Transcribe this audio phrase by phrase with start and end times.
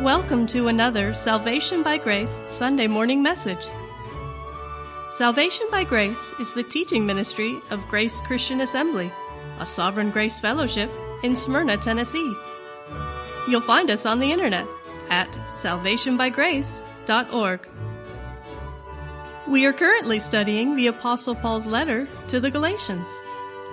[0.00, 3.66] Welcome to another Salvation by Grace Sunday morning message.
[5.10, 9.12] Salvation by Grace is the teaching ministry of Grace Christian Assembly,
[9.58, 10.90] a Sovereign Grace Fellowship
[11.22, 12.34] in Smyrna, Tennessee.
[13.46, 14.66] You'll find us on the internet
[15.10, 17.68] at salvationbygrace.org.
[19.48, 23.06] We are currently studying the Apostle Paul's letter to the Galatians.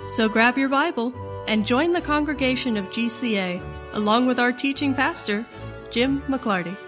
[0.07, 1.13] So grab your Bible
[1.47, 5.45] and join the congregation of GCA along with our teaching pastor,
[5.89, 6.86] Jim McClarty.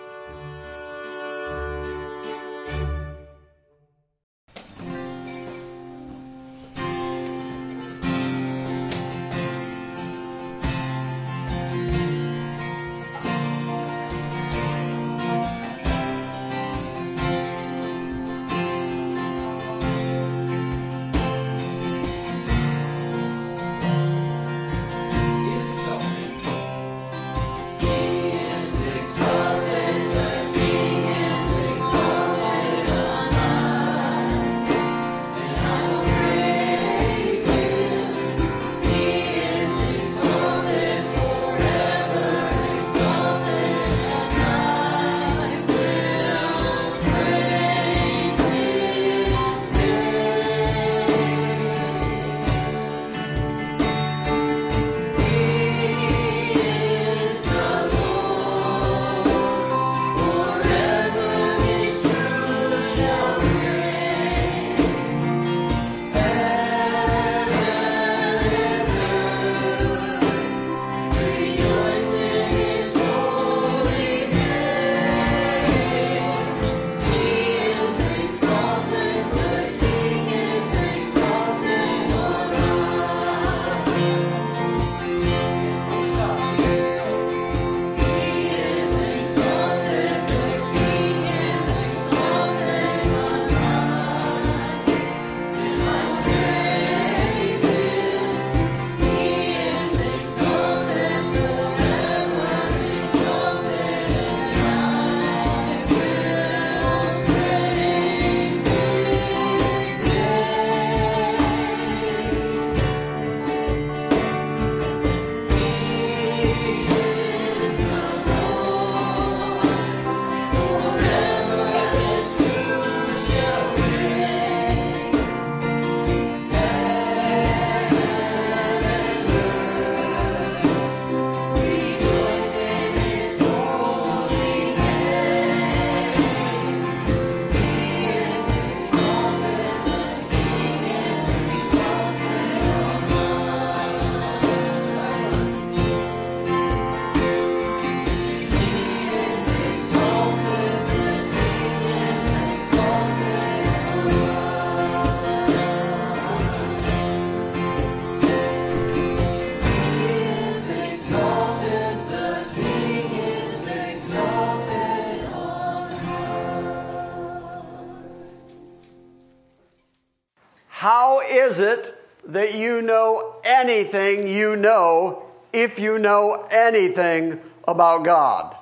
[170.79, 178.55] How is it that you know anything you know if you know anything about God?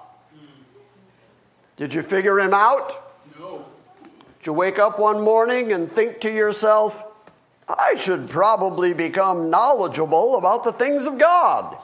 [1.76, 2.92] Did you figure him out?
[3.40, 3.64] No.
[4.40, 7.04] Did you wake up one morning and think to yourself,
[7.70, 11.78] I should probably become knowledgeable about the things of God?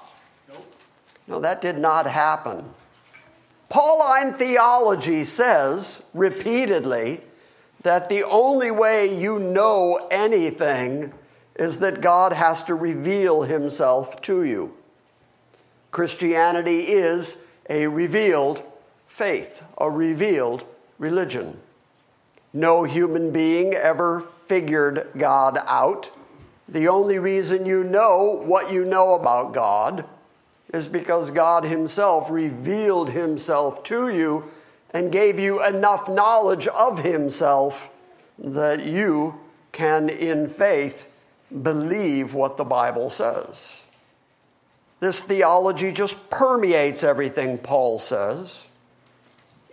[0.49, 0.75] Nope.
[1.27, 2.65] No, that did not happen.
[3.69, 7.21] Pauline theology says repeatedly
[7.83, 11.13] that the only way you know anything
[11.55, 14.73] is that God has to reveal himself to you.
[15.91, 17.37] Christianity is
[17.69, 18.63] a revealed
[19.07, 20.65] faith, a revealed
[20.97, 21.59] religion.
[22.51, 26.11] No human being ever figured God out.
[26.67, 30.05] The only reason you know what you know about God
[30.73, 34.45] is because God Himself revealed Himself to you
[34.93, 37.89] and gave you enough knowledge of Himself
[38.37, 39.39] that you
[39.71, 41.11] can, in faith,
[41.61, 43.83] believe what the Bible says.
[44.99, 48.67] This theology just permeates everything Paul says.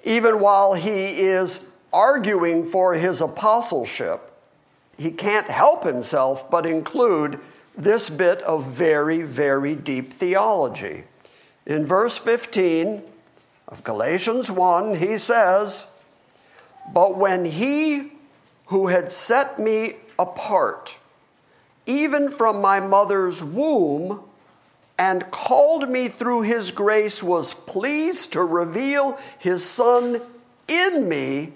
[0.02, 1.60] Even while he is
[1.92, 4.32] arguing for his apostleship,
[4.98, 7.38] he can't help himself but include
[7.76, 11.04] this bit of very, very deep theology.
[11.64, 13.02] In verse 15
[13.70, 15.86] of Galatians 1, he says,
[16.92, 18.12] But when he
[18.66, 20.98] who had set me apart,
[21.86, 24.20] even from my mother's womb,
[24.98, 30.20] and called me through his grace was pleased to reveal his Son
[30.68, 31.54] in me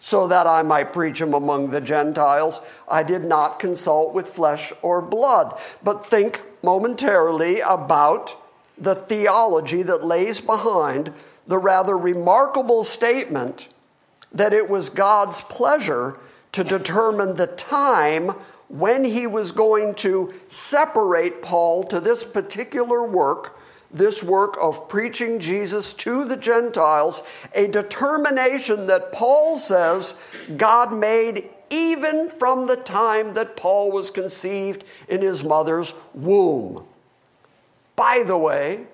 [0.00, 2.60] so that I might preach him among the Gentiles.
[2.88, 8.36] I did not consult with flesh or blood, but think momentarily about
[8.78, 11.12] the theology that lays behind
[11.46, 13.68] the rather remarkable statement
[14.32, 16.18] that it was God's pleasure
[16.52, 18.30] to determine the time
[18.68, 23.58] when he was going to separate Paul to this particular work,
[23.90, 27.22] this work of preaching Jesus to the Gentiles,
[27.54, 30.14] a determination that Paul says
[30.56, 36.84] God made even from the time that Paul was conceived in his mother's womb.
[37.96, 38.86] By the way,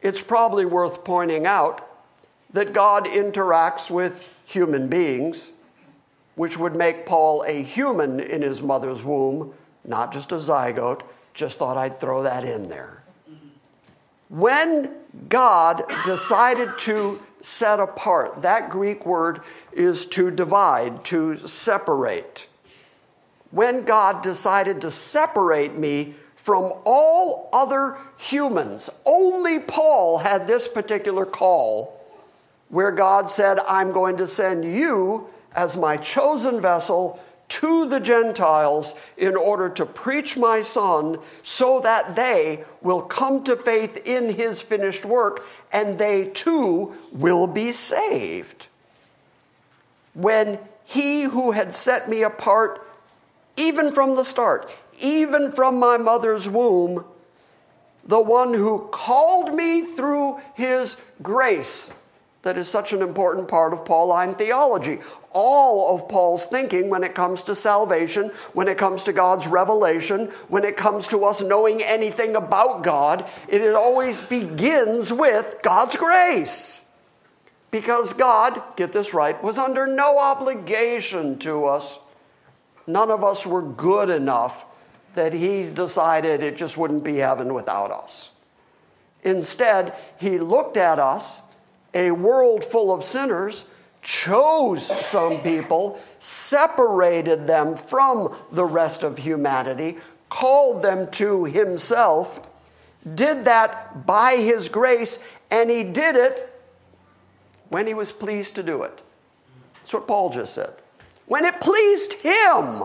[0.00, 1.86] it's probably worth pointing out
[2.52, 5.50] that God interacts with human beings,
[6.34, 9.54] which would make Paul a human in his mother's womb,
[9.84, 11.02] not just a zygote.
[11.34, 13.02] Just thought I'd throw that in there.
[14.28, 14.94] When
[15.28, 19.40] God decided to set apart, that Greek word
[19.72, 22.48] is to divide, to separate.
[23.50, 26.14] When God decided to separate me
[26.46, 32.00] from all other humans, only Paul had this particular call
[32.68, 38.94] where God said, I'm going to send you as my chosen vessel to the Gentiles
[39.16, 44.62] in order to preach my Son so that they will come to faith in his
[44.62, 48.68] finished work and they too will be saved.
[50.14, 52.86] When he who had set me apart,
[53.56, 57.04] even from the start, even from my mother's womb,
[58.04, 61.90] the one who called me through his grace,
[62.42, 65.00] that is such an important part of Pauline theology.
[65.32, 70.26] All of Paul's thinking when it comes to salvation, when it comes to God's revelation,
[70.48, 76.84] when it comes to us knowing anything about God, it always begins with God's grace.
[77.72, 81.98] Because God, get this right, was under no obligation to us.
[82.86, 84.64] None of us were good enough
[85.16, 88.30] that He decided it just wouldn't be heaven without us.
[89.22, 91.42] Instead, He looked at us
[91.96, 93.64] a world full of sinners,
[94.02, 99.96] chose some people, separated them from the rest of humanity,
[100.28, 102.46] called them to himself,
[103.14, 105.18] did that by his grace,
[105.50, 106.52] and he did it
[107.68, 109.00] when he was pleased to do it.
[109.74, 110.72] That's what Paul just said.
[111.26, 112.84] When it pleased him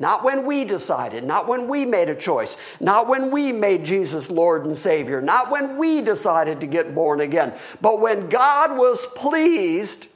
[0.00, 4.30] not when we decided, not when we made a choice, not when we made Jesus
[4.30, 9.06] Lord and Savior, not when we decided to get born again, but when God was
[9.06, 10.08] pleased,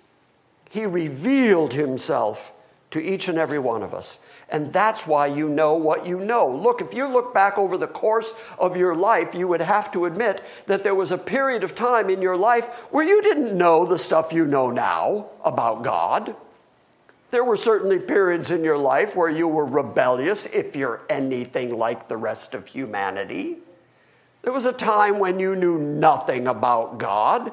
[0.71, 2.53] He revealed Himself
[2.91, 4.19] to each and every one of us.
[4.49, 6.49] And that's why you know what you know.
[6.49, 10.05] Look, if you look back over the course of your life, you would have to
[10.05, 13.85] admit that there was a period of time in your life where you didn't know
[13.85, 16.37] the stuff you know now about God.
[17.35, 22.07] There were certainly periods in your life where you were rebellious, if you're anything like
[22.07, 23.57] the rest of humanity.
[24.43, 27.53] There was a time when you knew nothing about God.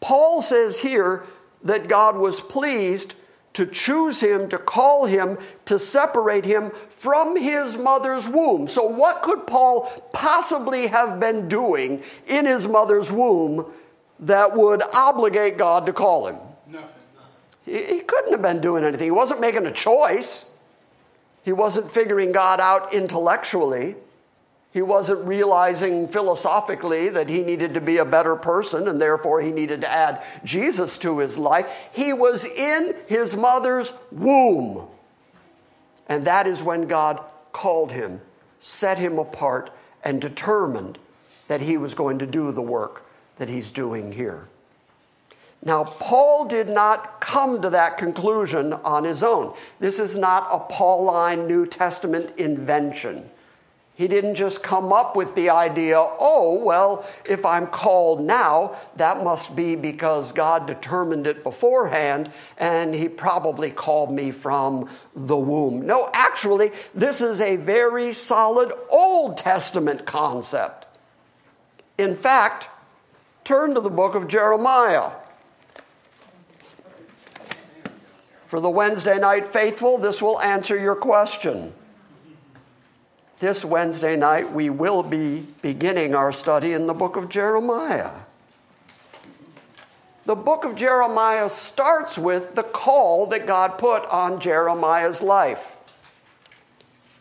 [0.00, 1.24] Paul says here
[1.62, 3.14] that God was pleased
[3.54, 8.68] to choose him, to call him, to separate him from his mother's womb.
[8.68, 13.72] So, what could Paul possibly have been doing in his mother's womb
[14.20, 16.36] that would obligate God to call him?
[16.66, 17.05] Nothing.
[17.66, 19.06] He couldn't have been doing anything.
[19.06, 20.44] He wasn't making a choice.
[21.44, 23.96] He wasn't figuring God out intellectually.
[24.72, 29.50] He wasn't realizing philosophically that he needed to be a better person and therefore he
[29.50, 31.88] needed to add Jesus to his life.
[31.92, 34.86] He was in his mother's womb.
[36.08, 37.20] And that is when God
[37.52, 38.20] called him,
[38.60, 39.70] set him apart,
[40.04, 40.98] and determined
[41.48, 43.04] that he was going to do the work
[43.36, 44.46] that he's doing here.
[45.66, 49.52] Now, Paul did not come to that conclusion on his own.
[49.80, 53.28] This is not a Pauline New Testament invention.
[53.96, 59.24] He didn't just come up with the idea, oh, well, if I'm called now, that
[59.24, 65.84] must be because God determined it beforehand and he probably called me from the womb.
[65.84, 70.86] No, actually, this is a very solid Old Testament concept.
[71.98, 72.68] In fact,
[73.42, 75.10] turn to the book of Jeremiah.
[78.46, 81.72] For the Wednesday night faithful, this will answer your question.
[83.38, 88.12] This Wednesday night, we will be beginning our study in the book of Jeremiah.
[90.24, 95.76] The book of Jeremiah starts with the call that God put on Jeremiah's life.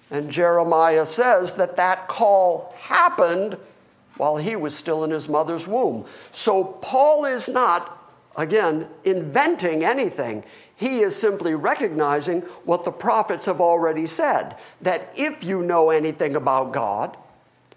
[0.09, 3.57] And Jeremiah says that that call happened
[4.17, 6.05] while he was still in his mother's womb.
[6.31, 10.43] So Paul is not, again, inventing anything.
[10.75, 16.35] He is simply recognizing what the prophets have already said that if you know anything
[16.35, 17.15] about God,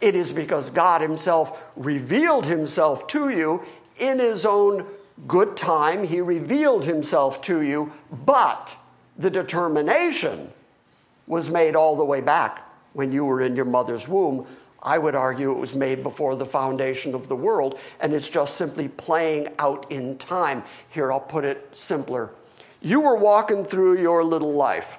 [0.00, 3.62] it is because God Himself revealed Himself to you
[3.98, 4.86] in His own
[5.26, 6.04] good time.
[6.04, 7.92] He revealed Himself to you,
[8.24, 8.76] but
[9.16, 10.52] the determination
[11.26, 12.64] was made all the way back
[12.94, 14.46] when you were in your mother's womb.
[14.82, 18.56] I would argue it was made before the foundation of the world, and it's just
[18.56, 20.62] simply playing out in time.
[20.90, 22.30] Here, I'll put it simpler.
[22.80, 24.98] You were walking through your little life,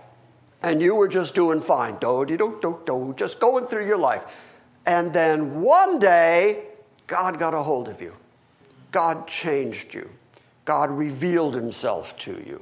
[0.62, 4.26] and you were just doing fine, do do do do, just going through your life.
[4.86, 6.64] And then one day,
[7.08, 8.16] God got a hold of you.
[8.92, 10.10] God changed you.
[10.66, 12.62] God revealed himself to you.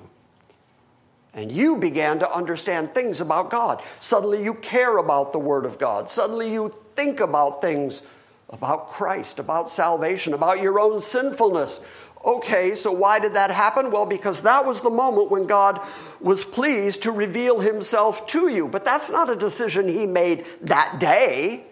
[1.34, 3.84] And you began to understand things about God.
[4.00, 6.10] Suddenly you care about the Word of God.
[6.10, 8.02] Suddenly you think about things
[8.50, 11.82] about Christ, about salvation, about your own sinfulness.
[12.26, 13.92] Okay, so why did that happen?
[13.92, 15.80] Well, because that was the moment when God
[16.20, 18.68] was pleased to reveal himself to you.
[18.68, 21.66] But that's not a decision he made that day.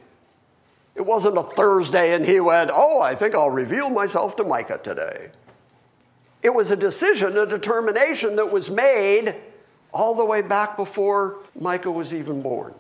[0.96, 4.80] It wasn't a Thursday and he went, Oh, I think I'll reveal myself to Micah
[4.82, 5.32] today.
[6.42, 9.36] It was a decision, a determination that was made
[9.92, 12.76] all the way back before Micah was even born.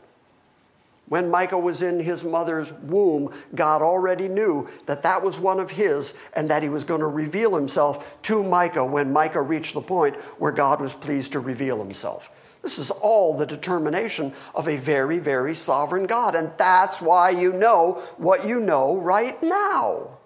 [1.07, 5.71] When Micah was in his mother's womb, God already knew that that was one of
[5.71, 9.81] his and that he was going to reveal himself to Micah when Micah reached the
[9.81, 12.31] point where God was pleased to reveal himself.
[12.63, 16.33] This is all the determination of a very, very sovereign God.
[16.33, 20.17] And that's why you know what you know right now.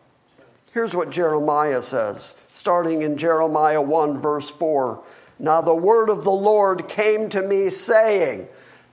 [0.74, 5.04] Here's what Jeremiah says, starting in Jeremiah 1, verse 4.
[5.40, 8.48] Now the word of the Lord came to me, saying,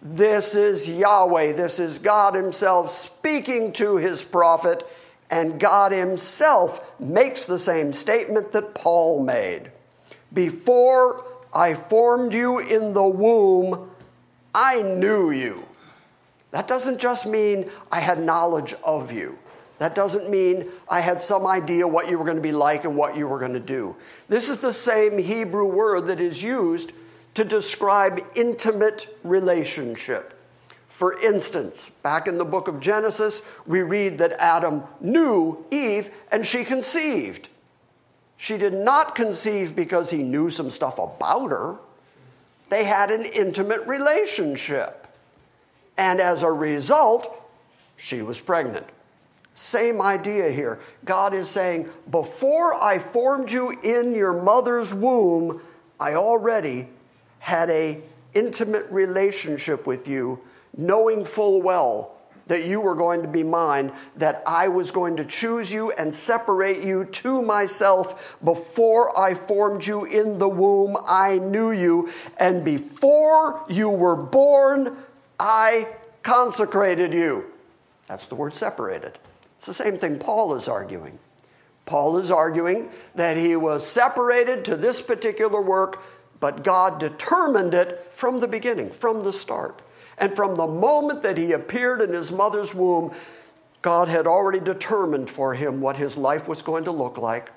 [0.08, 4.86] This is Yahweh, this is God Himself speaking to His prophet,
[5.32, 9.72] and God Himself makes the same statement that Paul made.
[10.32, 13.90] Before I formed you in the womb,
[14.54, 15.66] I knew you.
[16.52, 19.36] That doesn't just mean I had knowledge of you.
[19.80, 22.94] That doesn't mean I had some idea what you were going to be like and
[22.94, 23.96] what you were going to do.
[24.28, 26.92] This is the same Hebrew word that is used
[27.36, 30.32] to describe intimate relationship.
[30.88, 36.46] For instance, back in the book of Genesis, we read that Adam knew Eve and
[36.46, 37.50] she conceived.
[38.38, 41.76] She did not conceive because he knew some stuff about her.
[42.70, 45.06] They had an intimate relationship.
[45.98, 47.30] And as a result,
[47.96, 48.86] she was pregnant.
[49.52, 50.80] Same idea here.
[51.04, 55.60] God is saying, Before I formed you in your mother's womb,
[56.00, 56.88] I already
[57.46, 58.02] had a
[58.34, 60.40] intimate relationship with you,
[60.76, 65.24] knowing full well that you were going to be mine, that I was going to
[65.24, 68.36] choose you and separate you to myself.
[68.42, 72.10] Before I formed you in the womb, I knew you.
[72.36, 74.96] And before you were born,
[75.38, 75.86] I
[76.24, 77.44] consecrated you.
[78.08, 79.20] That's the word separated.
[79.58, 81.20] It's the same thing Paul is arguing.
[81.84, 86.02] Paul is arguing that he was separated to this particular work,
[86.40, 89.82] but God determined it from the beginning, from the start.
[90.18, 93.14] And from the moment that he appeared in his mother's womb,
[93.82, 97.52] God had already determined for him what his life was going to look like,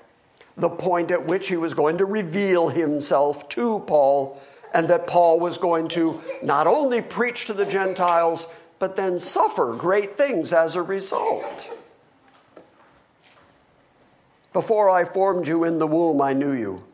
[0.56, 4.40] the point at which he was going to reveal himself to Paul,
[4.72, 8.46] and that Paul was going to not only preach to the Gentiles,
[8.78, 11.70] but then suffer great things as a result.
[14.52, 16.84] Before I formed you in the womb, I knew you.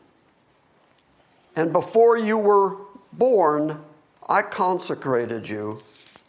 [1.57, 2.77] And before you were
[3.15, 3.83] born,
[4.29, 5.81] I consecrated you,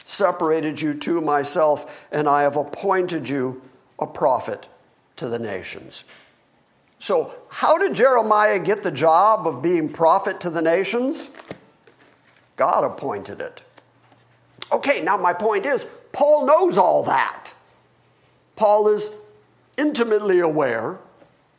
[0.06, 3.62] separated you to myself, and I have appointed you
[4.00, 4.70] a prophet
[5.18, 6.06] to the nations.
[7.00, 11.30] So, how did Jeremiah get the job of being prophet to the nations?
[12.56, 13.62] God appointed it.
[14.72, 17.54] Okay, now my point is Paul knows all that.
[18.56, 19.12] Paul is
[19.78, 20.98] intimately aware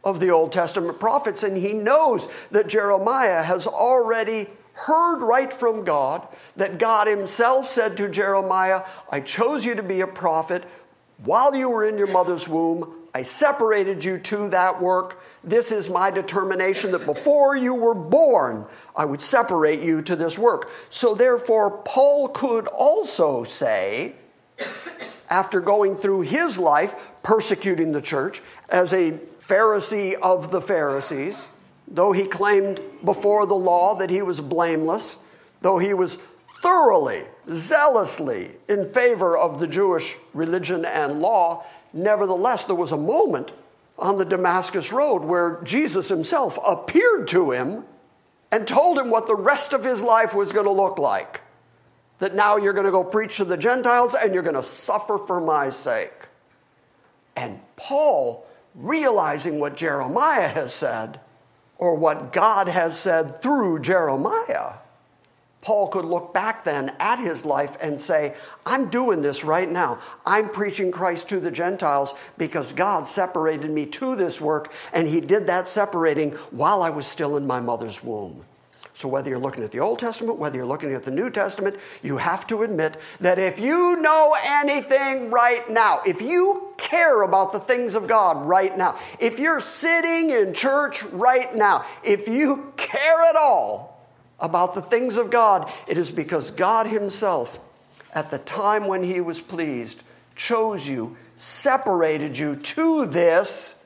[0.08, 5.84] of the Old Testament prophets, and he knows that Jeremiah has already heard right from
[5.84, 10.64] God that God Himself said to Jeremiah, I chose you to be a prophet
[11.24, 12.94] while you were in your mother's womb.
[13.12, 15.20] I separated you to that work.
[15.42, 20.38] This is my determination that before you were born, I would separate you to this
[20.38, 20.70] work.
[20.90, 24.14] So, therefore, Paul could also say,
[25.30, 31.48] after going through his life persecuting the church as a Pharisee of the Pharisees,
[31.86, 35.18] though he claimed before the law that he was blameless,
[35.60, 36.16] though he was
[36.62, 43.52] thoroughly, zealously in favor of the Jewish religion and law, Nevertheless, there was a moment
[43.98, 47.84] on the Damascus Road where Jesus himself appeared to him
[48.50, 51.40] and told him what the rest of his life was going to look like.
[52.18, 55.18] That now you're going to go preach to the Gentiles and you're going to suffer
[55.18, 56.17] for my sake.
[57.38, 61.20] And Paul, realizing what Jeremiah has said,
[61.78, 64.72] or what God has said through Jeremiah,
[65.60, 68.34] Paul could look back then at his life and say,
[68.66, 70.00] I'm doing this right now.
[70.26, 75.20] I'm preaching Christ to the Gentiles because God separated me to this work, and He
[75.20, 78.44] did that separating while I was still in my mother's womb.
[78.98, 81.76] So, whether you're looking at the Old Testament, whether you're looking at the New Testament,
[82.02, 87.52] you have to admit that if you know anything right now, if you care about
[87.52, 92.72] the things of God right now, if you're sitting in church right now, if you
[92.76, 94.04] care at all,
[94.40, 97.60] about the things of God, it is because God Himself,
[98.12, 100.02] at the time when He was pleased,
[100.34, 103.80] chose you, separated you to this,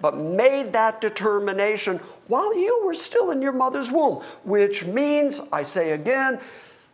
[0.00, 5.64] but made that determination while you were still in your mother's womb, which means, I
[5.64, 6.40] say again,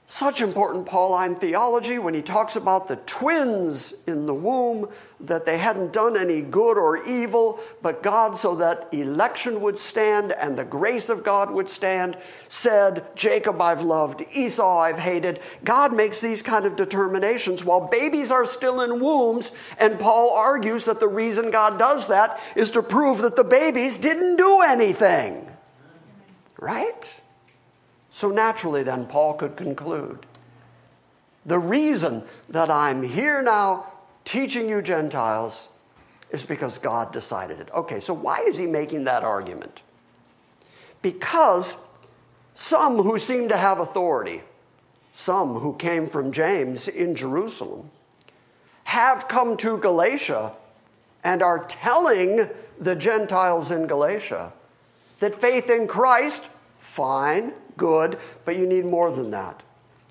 [0.07, 5.57] such important Pauline theology when he talks about the twins in the womb, that they
[5.57, 10.65] hadn't done any good or evil, but God, so that election would stand and the
[10.65, 12.19] grace of God would stand,
[12.49, 15.41] said, Jacob I've loved, Esau I've hated.
[15.65, 20.85] God makes these kind of determinations while babies are still in wombs, and Paul argues
[20.85, 25.51] that the reason God does that is to prove that the babies didn't do anything.
[26.61, 27.21] Right?
[28.15, 30.25] So naturally, then, Paul could conclude
[31.45, 33.87] the reason that I'm here now
[34.25, 35.67] teaching you Gentiles
[36.31, 37.69] is because God decided it.
[37.75, 39.83] Okay, so why is he making that argument?
[41.03, 41.77] Because
[42.55, 44.45] some who seem to have authority,
[45.11, 47.91] some who came from James in Jerusalem,
[48.85, 50.57] have come to Galatia
[51.25, 54.53] and are telling the Gentiles in Galatia
[55.19, 56.45] that faith in Christ,
[56.79, 59.63] fine, good, but you need more than that.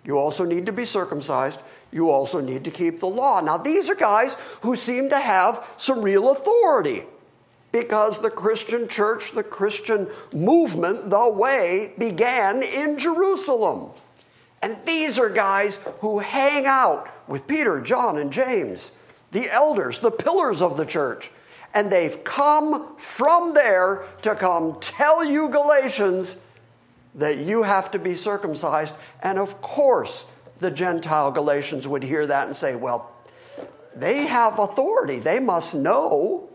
[0.06, 1.60] You also need to be circumcised.
[1.92, 3.40] You also need to keep the law.
[3.42, 7.04] Now, these are guys who seem to have some real authority
[7.72, 13.92] because the Christian church, the Christian movement, the way began in Jerusalem.
[14.62, 18.92] And these are guys who hang out with Peter, John, and James,
[19.32, 21.32] the elders, the pillars of the church.
[21.74, 26.38] And they've come from there to come tell you, Galatians,
[27.16, 28.94] that you have to be circumcised.
[29.22, 30.26] And of course,
[30.60, 33.12] the Gentile Galatians would hear that and say, well,
[33.96, 35.20] they have authority.
[35.20, 36.50] They must know.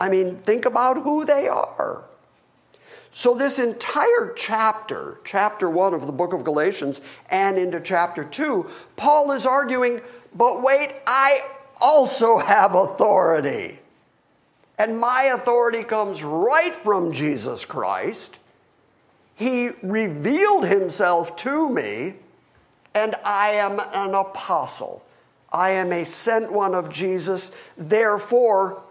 [0.00, 2.04] I mean, think about who they are.
[3.12, 8.70] So, this entire chapter, chapter one of the book of Galatians, and into chapter two,
[8.96, 10.00] Paul is arguing,
[10.32, 11.42] but wait, I
[11.80, 13.80] also have authority.
[14.78, 18.38] And my authority comes right from Jesus Christ.
[19.40, 22.16] He revealed himself to me,
[22.94, 25.02] and I am an apostle.
[25.50, 27.50] I am a sent one of Jesus.
[27.74, 28.82] Therefore,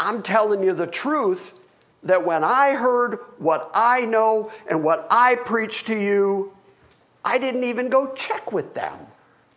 [0.00, 1.52] I'm telling you the truth
[2.02, 6.56] that when I heard what I know and what I preach to you,
[7.22, 8.98] I didn't even go check with them.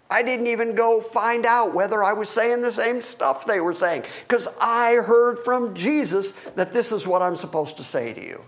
[0.09, 3.73] I didn't even go find out whether I was saying the same stuff they were
[3.73, 8.21] saying because I heard from Jesus that this is what I'm supposed to say to
[8.21, 8.43] you.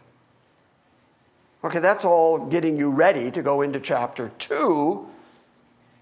[1.62, 5.06] Okay, that's all getting you ready to go into chapter 2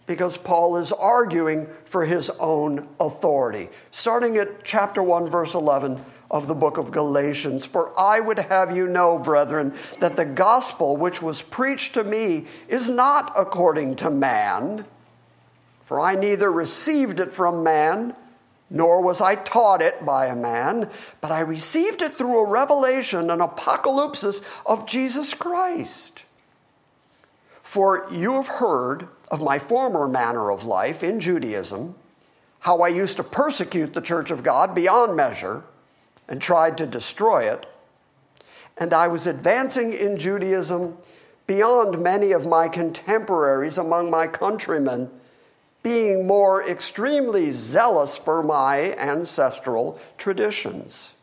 [0.06, 3.70] because Paul is arguing for his own authority.
[3.90, 8.76] Starting at chapter 1, verse 11 of the book of Galatians For I would have
[8.76, 14.12] you know, brethren, that the gospel which was preached to me is not according to
[14.12, 14.86] man,
[15.86, 18.16] for I neither received it from man
[18.70, 20.90] nor was I taught it by a man,
[21.22, 26.26] but I received it through a revelation, an apocalypse of Jesus Christ.
[27.64, 31.96] For you have heard of my former manner of life in Judaism,
[32.60, 35.64] how I used to persecute the church of God beyond measure
[36.28, 37.66] and tried to destroy it.
[38.78, 40.98] And I was advancing in Judaism
[41.46, 45.10] beyond many of my contemporaries among my countrymen
[45.88, 51.14] being more extremely zealous for my ancestral traditions.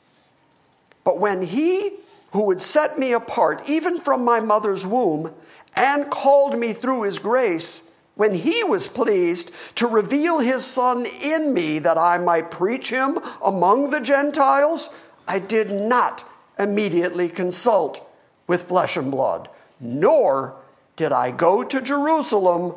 [1.05, 1.93] But when he
[2.33, 5.35] who would set me apart, even from my mother's womb,
[5.77, 7.83] and called me through his grace,
[8.15, 13.19] when he was pleased to reveal his Son in me that I might preach him
[13.45, 14.89] among the Gentiles,
[15.29, 16.27] I did not
[16.59, 18.01] immediately consult
[18.47, 20.57] with flesh and blood, nor
[20.97, 22.77] did I go to Jerusalem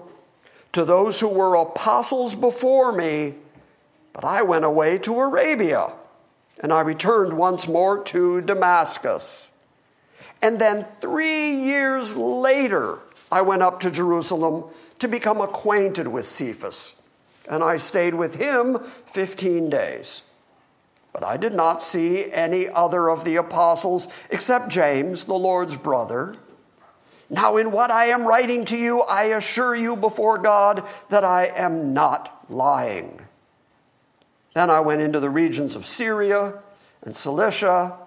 [0.78, 3.34] to those who were apostles before me
[4.14, 5.92] But I went away to Arabia,
[6.62, 9.50] and I returned once more to Damascus.
[10.40, 13.00] And then three years later,
[13.32, 14.66] I went up to Jerusalem
[15.00, 16.94] to become acquainted with Cephas,
[17.50, 20.22] and I stayed with him 15 days.
[21.12, 26.36] But I did not see any other of the apostles except James, the Lord's brother.
[27.30, 31.52] Now, in what I am writing to you, I assure you before God that I
[31.56, 33.22] am not lying.
[34.56, 36.54] Then I went into the regions of Syria
[37.02, 37.98] and Cilicia,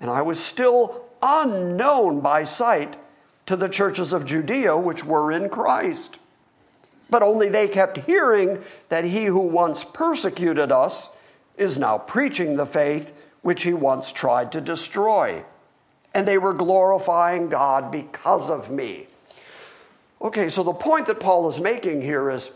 [0.00, 2.96] and I was still unknown by sight
[3.46, 6.18] to the churches of Judea which were in Christ.
[7.08, 11.10] But only they kept hearing that he who once persecuted us
[11.56, 15.44] is now preaching the faith which he once tried to destroy.
[16.16, 19.06] And they were glorifying God because of me.
[20.22, 22.50] Okay, so the point that Paul is making here is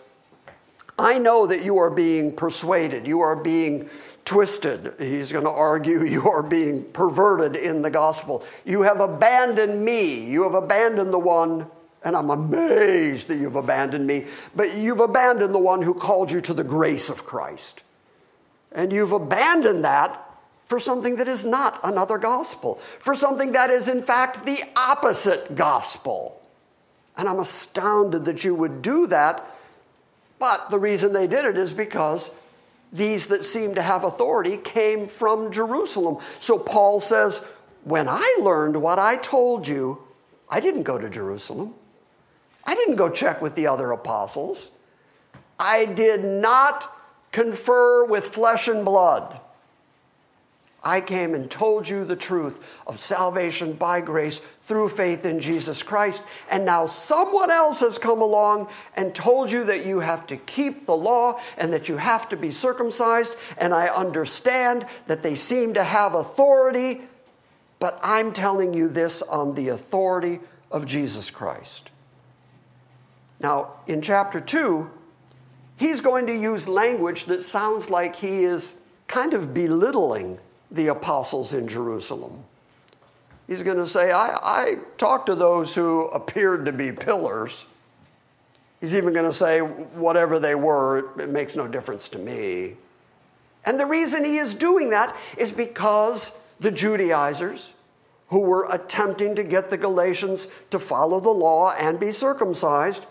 [0.98, 3.90] I know that you are being persuaded, you are being
[4.24, 4.94] twisted.
[4.98, 8.44] He's going to argue you are being perverted in the gospel.
[8.64, 10.24] You have abandoned me.
[10.24, 11.66] You have abandoned the one,
[12.02, 16.40] and I'm amazed that you've abandoned me, but you've abandoned the one who called you
[16.40, 17.82] to the grace of Christ.
[18.72, 20.29] And you've abandoned that
[20.70, 25.56] for something that is not another gospel, for something that is, in fact, the opposite
[25.56, 26.40] gospel.
[27.16, 29.44] And I'm astounded that you would do that.
[30.38, 32.30] But the reason they did it is because
[32.92, 36.18] these that seem to have authority came from Jerusalem.
[36.38, 37.42] So Paul says,
[37.82, 39.98] When I learned what I told you,
[40.48, 41.74] I didn't go to Jerusalem.
[42.62, 44.70] I didn't go check with the other apostles.
[45.58, 46.96] I did not
[47.32, 49.39] confer with flesh and blood.
[50.82, 55.82] I came and told you the truth of salvation by grace through faith in Jesus
[55.82, 56.22] Christ.
[56.50, 60.86] And now someone else has come along and told you that you have to keep
[60.86, 63.36] the law and that you have to be circumcised.
[63.58, 67.02] And I understand that they seem to have authority,
[67.78, 70.40] but I'm telling you this on the authority
[70.70, 71.90] of Jesus Christ.
[73.38, 74.90] Now, in chapter 2,
[75.76, 78.74] he's going to use language that sounds like he is
[79.08, 80.38] kind of belittling
[80.70, 82.44] the apostles in Jerusalem.
[83.46, 87.66] He's going to say, I, I talked to those who appeared to be pillars.
[88.80, 92.76] He's even going to say, whatever they were, it makes no difference to me.
[93.64, 97.74] And the reason he is doing that is because the Judaizers,
[98.28, 103.06] who were attempting to get the Galatians to follow the law and be circumcised,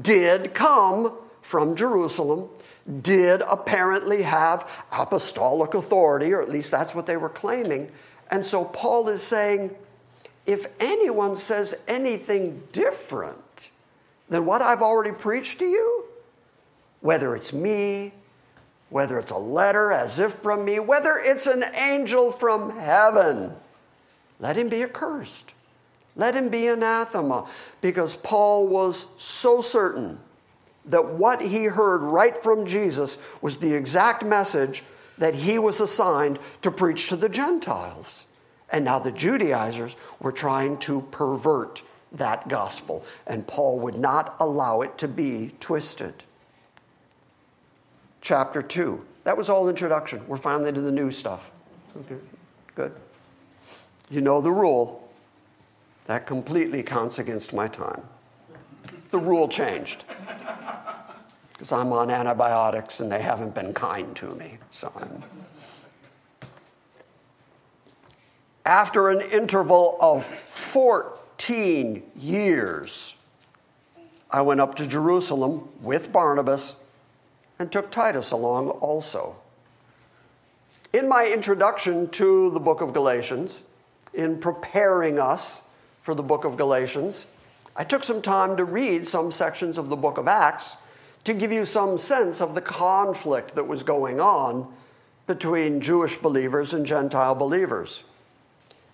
[0.00, 1.12] did come
[1.42, 2.48] from Jerusalem
[3.02, 7.90] did apparently have apostolic authority, or at least that's what they were claiming.
[8.30, 9.74] And so Paul is saying
[10.46, 13.70] if anyone says anything different
[14.28, 16.04] than what I've already preached to you,
[17.00, 18.12] whether it's me,
[18.90, 23.54] whether it's a letter as if from me, whether it's an angel from heaven,
[24.38, 25.54] let him be accursed.
[26.16, 27.48] Let him be anathema.
[27.80, 30.18] Because Paul was so certain
[30.86, 34.82] that what he heard right from Jesus was the exact message
[35.18, 38.26] that he was assigned to preach to the Gentiles.
[38.70, 44.82] And now the Judaizers were trying to pervert that gospel, and Paul would not allow
[44.82, 46.24] it to be twisted.
[48.20, 49.04] Chapter 2.
[49.24, 50.26] That was all introduction.
[50.28, 51.50] We're finally to the new stuff.
[51.96, 52.16] Okay,
[52.74, 52.94] good.
[54.10, 55.08] You know the rule.
[56.06, 58.02] That completely counts against my time.
[59.08, 60.04] The rule changed
[61.64, 64.58] because I'm on antibiotics and they haven't been kind to me.
[64.70, 65.22] So I'm...
[68.66, 73.16] After an interval of 14 years,
[74.30, 76.76] I went up to Jerusalem with Barnabas
[77.58, 79.36] and took Titus along also.
[80.92, 83.62] In my introduction to the book of Galatians,
[84.12, 85.62] in preparing us
[86.02, 87.24] for the book of Galatians,
[87.74, 90.76] I took some time to read some sections of the book of Acts
[91.24, 94.72] to give you some sense of the conflict that was going on
[95.26, 98.04] between Jewish believers and Gentile believers.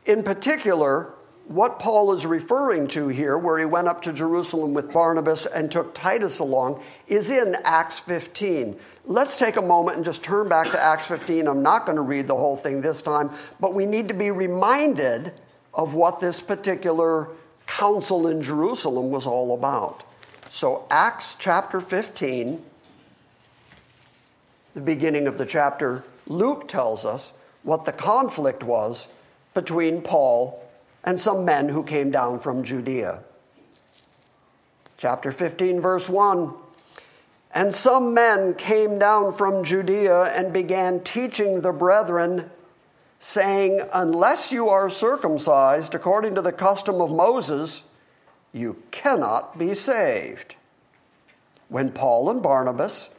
[0.06, 1.12] In particular,
[1.46, 5.68] what Paul is referring to here, where he went up to Jerusalem with Barnabas and
[5.70, 8.78] took Titus along, is in Acts 15.
[9.06, 11.48] Let's take a moment and just turn back to Acts 15.
[11.48, 14.30] I'm not going to read the whole thing this time, but we need to be
[14.30, 15.32] reminded
[15.74, 17.28] of what this particular
[17.66, 20.04] council in Jerusalem was all about.
[20.52, 22.60] So, Acts chapter 15,
[24.74, 27.32] the beginning of the chapter, Luke tells us
[27.62, 29.06] what the conflict was
[29.54, 30.60] between Paul
[31.04, 33.20] and some men who came down from Judea.
[34.98, 36.52] Chapter 15, verse 1.
[37.54, 42.50] And some men came down from Judea and began teaching the brethren,
[43.20, 47.84] saying, Unless you are circumcised according to the custom of Moses,
[48.52, 50.56] you cannot be saved.
[51.68, 53.10] When Paul and Barnabas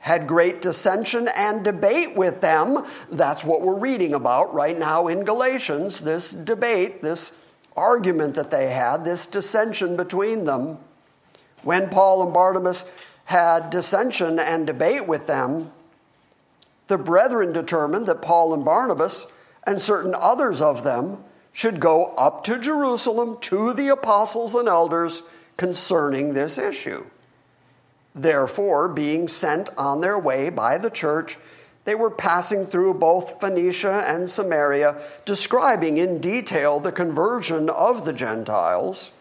[0.00, 5.24] had great dissension and debate with them, that's what we're reading about right now in
[5.24, 7.32] Galatians this debate, this
[7.76, 10.78] argument that they had, this dissension between them.
[11.62, 12.84] When Paul and Barnabas
[13.24, 15.72] had dissension and debate with them,
[16.88, 19.26] the brethren determined that Paul and Barnabas
[19.66, 25.22] and certain others of them should go up to Jerusalem to the apostles and elders
[25.56, 27.06] concerning this issue.
[28.12, 31.38] Therefore, being sent on their way by the church,
[31.84, 38.12] they were passing through both Phoenicia and Samaria, describing in detail the conversion of the
[38.12, 39.12] Gentiles,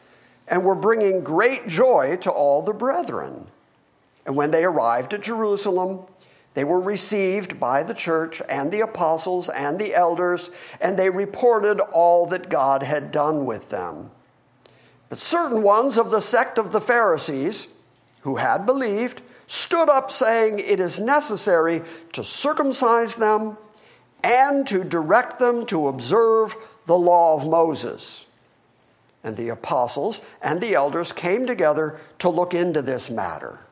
[0.47, 3.45] and were bringing great joy to all the brethren.
[4.25, 6.07] And when they arrived at Jerusalem,
[6.53, 11.79] they were received by the church and the apostles and the elders, and they reported
[11.79, 14.11] all that God had done with them.
[15.09, 17.67] But certain ones of the sect of the Pharisees,
[18.21, 21.81] who had believed, stood up saying, It is necessary
[22.13, 23.57] to circumcise them
[24.23, 28.27] and to direct them to observe the law of Moses.
[29.23, 33.62] And the apostles and the elders came together to look into this matter.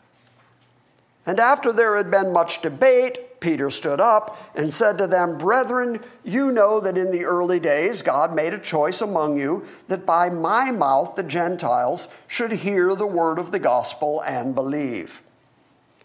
[1.25, 5.99] And after there had been much debate, Peter stood up and said to them, Brethren,
[6.23, 10.29] you know that in the early days God made a choice among you that by
[10.29, 15.21] my mouth the Gentiles should hear the word of the gospel and believe.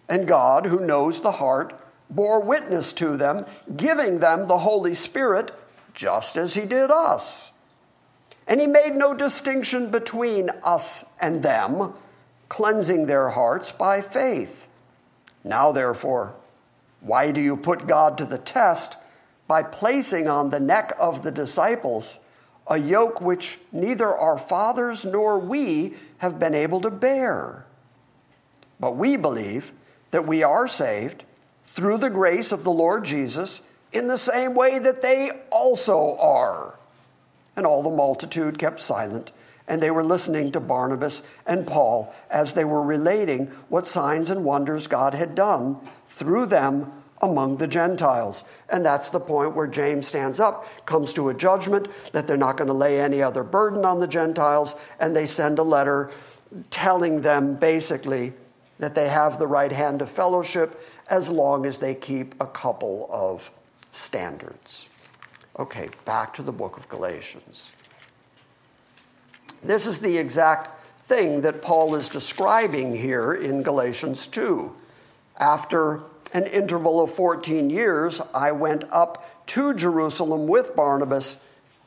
[0.09, 3.45] And God, who knows the heart, bore witness to them,
[3.77, 5.53] giving them the Holy Spirit,
[5.95, 7.53] just as He did us.
[8.47, 11.95] And He made no distinction between us and them,
[12.49, 14.66] cleansing their hearts by faith.
[15.47, 16.35] Now, therefore,
[17.01, 18.97] why do you put God to the test
[19.47, 22.19] by placing on the neck of the disciples
[22.67, 27.65] a yoke which neither our fathers nor we have been able to bear?
[28.81, 29.73] But we believe
[30.11, 31.23] that we are saved
[31.63, 36.77] through the grace of the Lord Jesus in the same way that they also are.
[37.55, 39.31] And all the multitude kept silent
[39.69, 44.45] and they were listening to Barnabas and Paul as they were relating what signs and
[44.45, 48.45] wonders God had done through them among the Gentiles.
[48.69, 52.57] And that's the point where James stands up, comes to a judgment that they're not
[52.57, 56.11] going to lay any other burden on the Gentiles, and they send a letter
[56.71, 58.33] telling them basically
[58.79, 63.09] that they have the right hand of fellowship as long as they keep a couple
[63.11, 63.51] of
[63.91, 64.89] standards.
[65.59, 67.73] Okay, back to the book of Galatians.
[69.63, 70.71] This is the exact
[71.05, 74.75] thing that Paul is describing here in Galatians 2.
[75.39, 81.39] After an interval of 14 years, I went up to Jerusalem with Barnabas,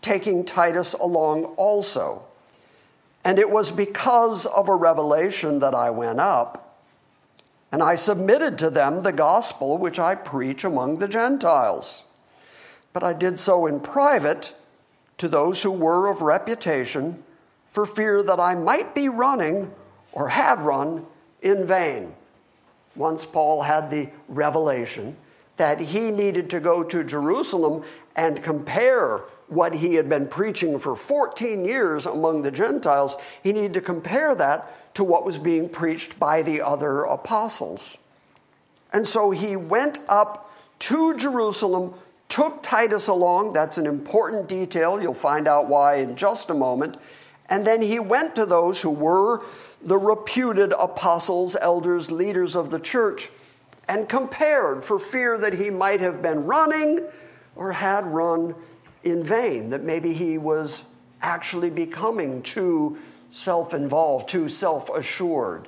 [0.01, 2.23] taking Titus along also.
[3.25, 6.77] And it was because of a revelation that I went up,
[7.71, 12.05] and I submitted to them the gospel which I preach among the Gentiles.
[12.93, 14.55] But I did so in private
[15.17, 17.23] to those who were of reputation
[17.69, 19.71] for fear that I might be running
[20.11, 21.05] or had run
[21.41, 22.13] in vain.
[22.95, 25.15] Once Paul had the revelation
[25.57, 27.83] that he needed to go to Jerusalem
[28.15, 33.73] and compare what he had been preaching for 14 years among the Gentiles, he needed
[33.73, 37.97] to compare that to what was being preached by the other apostles.
[38.91, 41.93] And so he went up to Jerusalem,
[42.27, 43.53] took Titus along.
[43.53, 45.01] That's an important detail.
[45.01, 46.97] You'll find out why in just a moment.
[47.49, 49.43] And then he went to those who were
[49.81, 53.29] the reputed apostles, elders, leaders of the church,
[53.87, 57.07] and compared for fear that he might have been running
[57.55, 58.55] or had run
[59.03, 60.83] in vain, that maybe he was
[61.21, 62.97] actually becoming too
[63.31, 65.67] self involved, too self assured,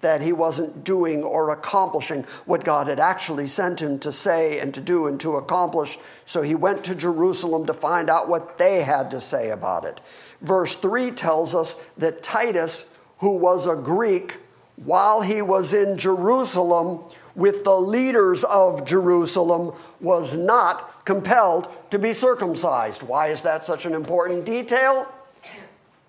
[0.00, 4.72] that he wasn't doing or accomplishing what God had actually sent him to say and
[4.74, 5.98] to do and to accomplish.
[6.24, 10.00] So he went to Jerusalem to find out what they had to say about it.
[10.42, 12.84] Verse 3 tells us that Titus,
[13.18, 14.38] who was a Greek,
[14.76, 17.00] while he was in Jerusalem
[17.34, 23.02] with the leaders of Jerusalem, was not compelled to be circumcised.
[23.02, 25.10] Why is that such an important detail?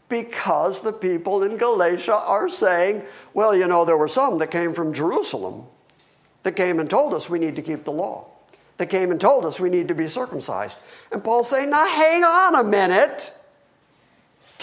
[0.09, 4.73] Because the people in Galatia are saying, well, you know, there were some that came
[4.73, 5.65] from Jerusalem
[6.43, 8.27] that came and told us we need to keep the law,
[8.77, 10.77] that came and told us we need to be circumcised.
[11.11, 13.31] And Paul's saying, now hang on a minute.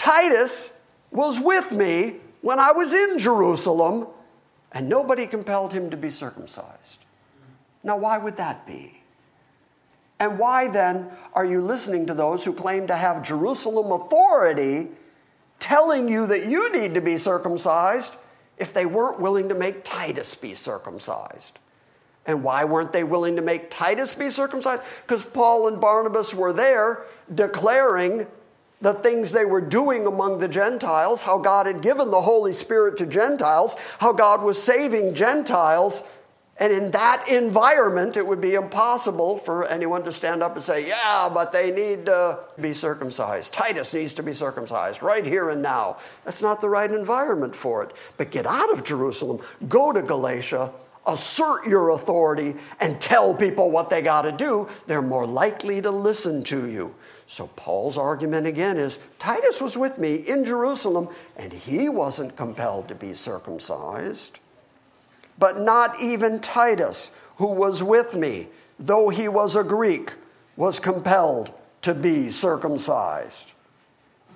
[0.01, 0.73] Titus
[1.11, 4.07] was with me when I was in Jerusalem,
[4.71, 7.05] and nobody compelled him to be circumcised.
[7.83, 9.03] Now, why would that be?
[10.19, 14.87] And why then are you listening to those who claim to have Jerusalem authority
[15.59, 18.15] telling you that you need to be circumcised
[18.57, 21.59] if they weren't willing to make Titus be circumcised?
[22.25, 24.81] And why weren't they willing to make Titus be circumcised?
[25.03, 28.25] Because Paul and Barnabas were there declaring
[28.81, 32.97] the things they were doing among the Gentiles, how God had given the Holy Spirit
[32.97, 36.03] to Gentiles, how God was saving Gentiles.
[36.57, 40.87] And in that environment, it would be impossible for anyone to stand up and say,
[40.87, 43.53] Yeah, but they need to be circumcised.
[43.53, 45.97] Titus needs to be circumcised right here and now.
[46.25, 47.95] That's not the right environment for it.
[48.17, 50.71] But get out of Jerusalem, go to Galatia,
[51.07, 54.67] assert your authority, and tell people what they got to do.
[54.85, 56.93] They're more likely to listen to you.
[57.31, 62.89] So Paul's argument again is Titus was with me in Jerusalem and he wasn't compelled
[62.89, 64.41] to be circumcised.
[65.39, 70.11] But not even Titus, who was with me, though he was a Greek,
[70.57, 73.53] was compelled to be circumcised.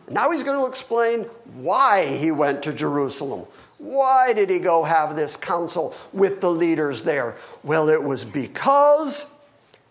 [0.10, 3.41] Now he's going to explain why he went to Jerusalem.
[3.77, 7.36] Why did he go have this council with the leaders there?
[7.62, 9.25] Well, it was because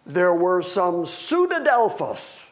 [0.06, 2.43] there were some pseudadelphos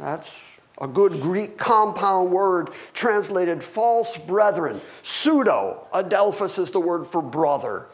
[0.00, 4.80] that's a good Greek compound word translated false brethren.
[5.02, 7.88] Pseudo, adelphos is the word for brother.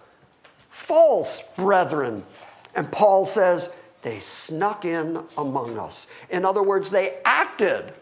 [0.71, 2.25] False brethren.
[2.75, 3.71] And Paul says
[4.03, 6.07] they snuck in among us.
[6.31, 7.93] In other words, they acted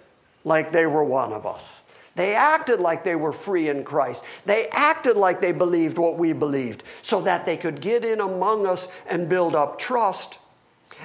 [0.45, 1.83] like they were one of us.
[2.15, 4.23] They acted like they were free in Christ.
[4.45, 8.67] They acted like they believed what we believed so that they could get in among
[8.67, 10.39] us and build up trust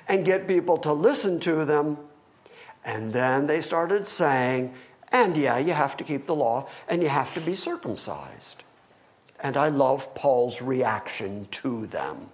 [0.07, 1.97] and get people to listen to them
[2.85, 4.73] and then they started saying,
[5.11, 8.63] and yeah, you have to keep the law and you have to be circumcised.
[9.39, 12.29] And I love Paul's reaction to them.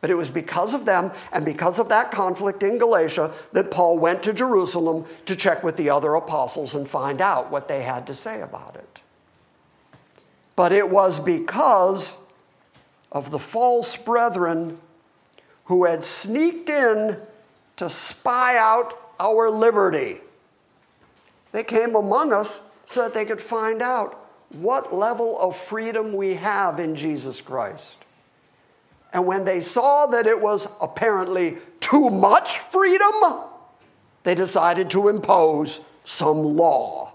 [0.00, 3.98] But it was because of them and because of that conflict in Galatia that Paul
[3.98, 8.06] went to Jerusalem to check with the other apostles and find out what they had
[8.08, 9.02] to say about it.
[10.56, 12.16] But it was because
[13.12, 14.78] of the false brethren
[15.66, 17.16] who had sneaked in
[17.76, 20.20] to spy out our liberty.
[21.52, 24.18] They came among us so that they could find out
[24.50, 28.04] what level of freedom we have in Jesus Christ.
[29.12, 33.12] And when they saw that it was apparently too much freedom,
[34.24, 37.14] they decided to impose some law.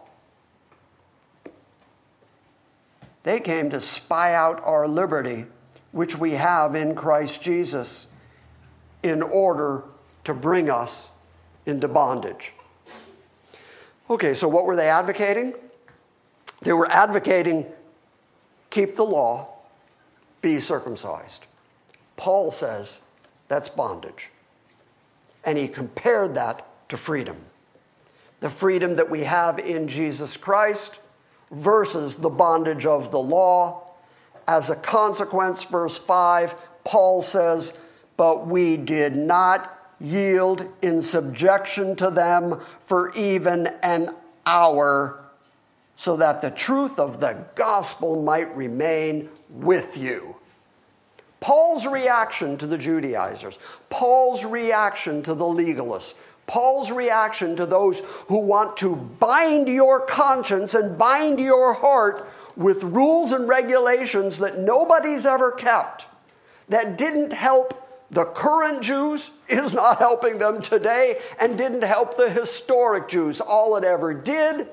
[3.24, 5.46] They came to spy out our liberty,
[5.92, 8.08] which we have in Christ Jesus,
[9.04, 9.84] in order
[10.24, 11.10] to bring us
[11.68, 12.54] into bondage.
[14.10, 15.54] Okay, so what were they advocating?
[16.62, 17.66] They were advocating
[18.70, 19.48] keep the law,
[20.42, 21.46] be circumcised.
[22.16, 23.00] Paul says
[23.48, 24.32] that's bondage.
[25.44, 27.38] And he compared that to freedom.
[28.40, 31.00] The freedom that we have in Jesus Christ
[31.52, 33.92] versus the bondage of the law.
[34.48, 37.74] As a consequence, verse 5, Paul says,
[38.16, 44.10] But we did not yield in subjection to them for even an
[44.46, 45.20] hour,
[45.96, 50.36] so that the truth of the gospel might remain with you.
[51.40, 56.14] Paul's reaction to the Judaizers, Paul's reaction to the legalists,
[56.46, 62.84] Paul's reaction to those who want to bind your conscience and bind your heart with
[62.84, 66.08] rules and regulations that nobody's ever kept,
[66.70, 72.30] that didn't help the current Jews is not helping them today and didn't help the
[72.30, 73.42] historic Jews.
[73.42, 74.68] All it ever did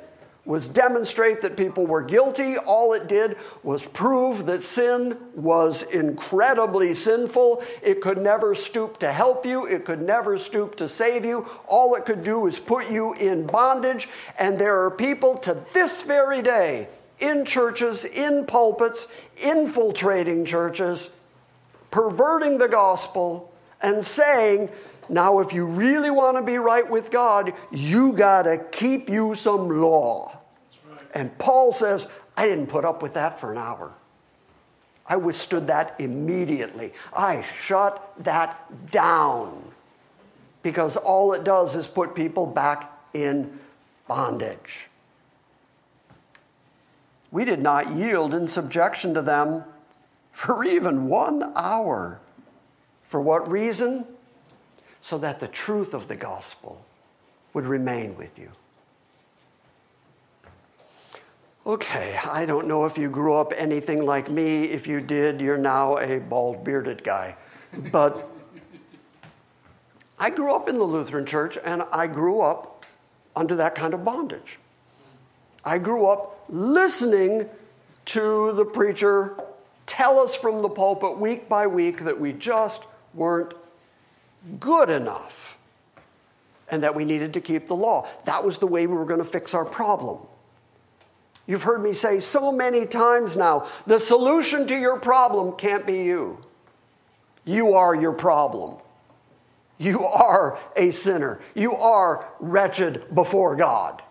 [0.45, 2.57] was demonstrate that people were guilty.
[2.59, 7.65] All it did was prove that sin was incredibly sinful.
[7.83, 11.47] It could never stoop to help you, it could never stoop to save you.
[11.67, 14.09] All it could do is put you in bondage.
[14.39, 19.09] And there are people to this very day in churches, in pulpits,
[19.43, 21.11] infiltrating churches
[21.95, 24.69] perverting the gospel and saying,
[25.09, 29.37] now, if you really want to be right with God, you got to keep you
[29.37, 30.37] some law.
[30.91, 31.03] Right.
[31.15, 33.93] And Paul says, I didn't put up with that for an hour.
[35.07, 36.95] I withstood that immediately.
[37.17, 39.63] I shut that down
[40.65, 43.57] because all it does is put people back in
[44.09, 44.89] bondage.
[47.31, 49.63] We did not yield in subjection to them
[50.35, 52.21] for even one hour.
[53.05, 54.05] For what reason?
[55.01, 56.85] So that the truth of the gospel
[57.55, 58.51] would remain with you.
[61.67, 64.65] Okay, I don't know if you grew up anything like me.
[64.65, 67.37] If you did, you're now a bald bearded guy.
[67.91, 68.29] But
[70.19, 72.85] I grew up in the Lutheran church and I grew up
[73.35, 74.59] under that kind of bondage.
[75.65, 77.49] I grew up listening
[78.07, 79.37] to the preacher
[79.87, 83.55] tell us from the pulpit week by week that we just weren't
[84.61, 85.57] good enough
[86.71, 88.07] and that we needed to keep the law.
[88.25, 90.19] That was the way we were going to fix our problem.
[91.47, 96.05] You've heard me say so many times now the solution to your problem can't be
[96.05, 96.39] you.
[97.45, 98.77] You are your problem.
[99.77, 101.41] You are a sinner.
[101.55, 104.03] You are wretched before God.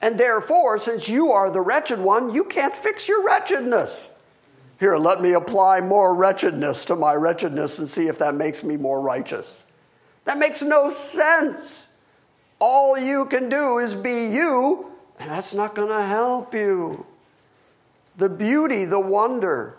[0.00, 4.10] And therefore, since you are the wretched one, you can't fix your wretchedness.
[4.82, 8.76] Here, let me apply more wretchedness to my wretchedness and see if that makes me
[8.76, 9.64] more righteous.
[10.24, 11.86] That makes no sense.
[12.58, 17.06] All you can do is be you, and that's not going to help you.
[18.16, 19.78] The beauty, the wonder,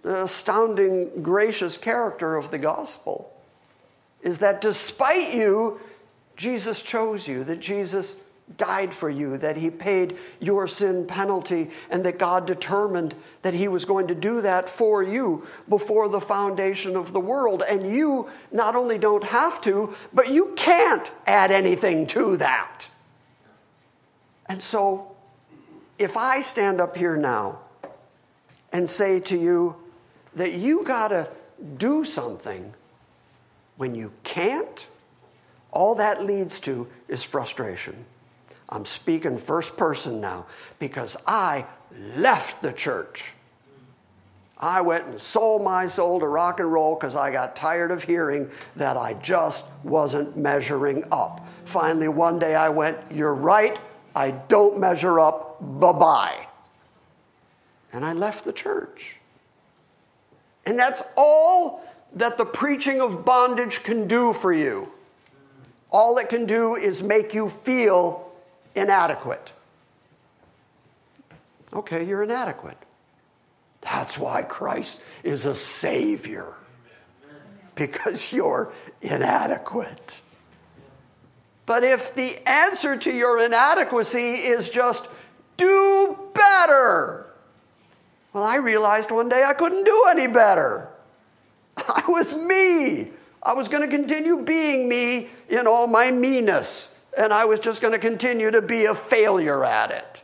[0.00, 3.30] the astounding, gracious character of the gospel
[4.22, 5.78] is that despite you,
[6.38, 8.16] Jesus chose you, that Jesus
[8.56, 13.68] died for you, that he paid your sin penalty, and that God determined that he
[13.68, 17.62] was going to do that for you before the foundation of the world.
[17.68, 22.88] And you not only don't have to, but you can't add anything to that.
[24.48, 25.16] And so,
[25.98, 27.58] if I stand up here now
[28.72, 29.76] and say to you
[30.34, 31.28] that you got to
[31.78, 32.74] do something
[33.76, 34.88] when you can't,
[35.72, 38.04] all that leads to is frustration.
[38.68, 40.46] I'm speaking first person now
[40.78, 41.66] because I
[42.16, 43.34] left the church.
[44.58, 48.02] I went and sold my soul to rock and roll because I got tired of
[48.02, 51.46] hearing that I just wasn't measuring up.
[51.66, 53.78] Finally, one day I went, You're right,
[54.14, 56.46] I don't measure up, bye bye.
[57.92, 59.20] And I left the church.
[60.64, 64.90] And that's all that the preaching of bondage can do for you.
[65.90, 68.25] All it can do is make you feel
[68.76, 69.52] inadequate.
[71.72, 72.78] Okay, you're inadequate.
[73.80, 76.54] That's why Christ is a Savior,
[77.74, 78.72] because you're
[79.02, 80.20] inadequate.
[81.66, 85.08] But if the answer to your inadequacy is just
[85.56, 87.26] do better,
[88.32, 90.88] well, I realized one day I couldn't do any better.
[91.76, 93.10] I was me.
[93.42, 97.80] I was going to continue being me in all my meanness, and I was just
[97.80, 100.22] going to continue to be a failure at it.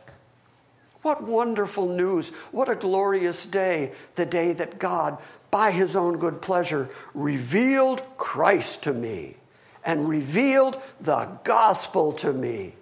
[1.01, 2.29] What wonderful news.
[2.51, 5.17] What a glorious day, the day that God,
[5.51, 9.35] by his own good pleasure, revealed Christ to me
[9.83, 12.75] and revealed the gospel to me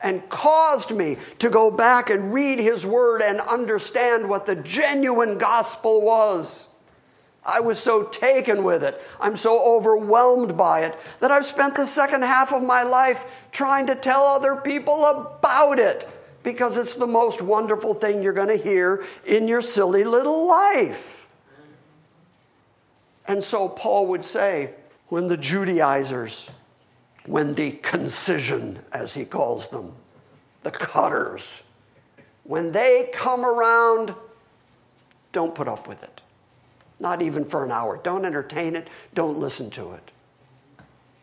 [0.00, 5.36] and caused me to go back and read his word and understand what the genuine
[5.36, 6.68] gospel was.
[7.46, 9.00] I was so taken with it.
[9.20, 13.86] I'm so overwhelmed by it that I've spent the second half of my life trying
[13.86, 16.08] to tell other people about it
[16.42, 21.26] because it's the most wonderful thing you're going to hear in your silly little life.
[23.28, 24.74] And so Paul would say,
[25.08, 26.50] when the Judaizers,
[27.26, 29.92] when the concision, as he calls them,
[30.62, 31.62] the cutters,
[32.42, 34.14] when they come around,
[35.32, 36.20] don't put up with it.
[36.98, 37.98] Not even for an hour.
[38.02, 38.88] Don't entertain it.
[39.14, 40.10] Don't listen to it.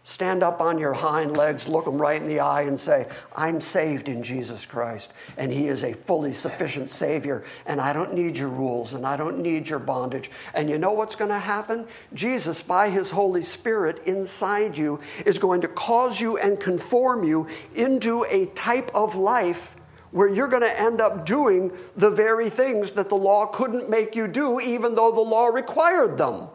[0.05, 3.07] Stand up on your hind legs, look them right in the eye, and say,
[3.38, 8.13] I'm saved in Jesus Christ, and He is a fully sufficient Savior, and I don't
[8.13, 10.30] need your rules, and I don't need your bondage.
[10.53, 11.88] And you know what's going to happen?
[12.13, 17.47] Jesus, by His Holy Spirit inside you, is going to cause you and conform you
[17.74, 19.74] into a type of life
[20.14, 24.16] where you're going to end up doing the very things that the law couldn't make
[24.16, 26.47] you do, even though the law required them.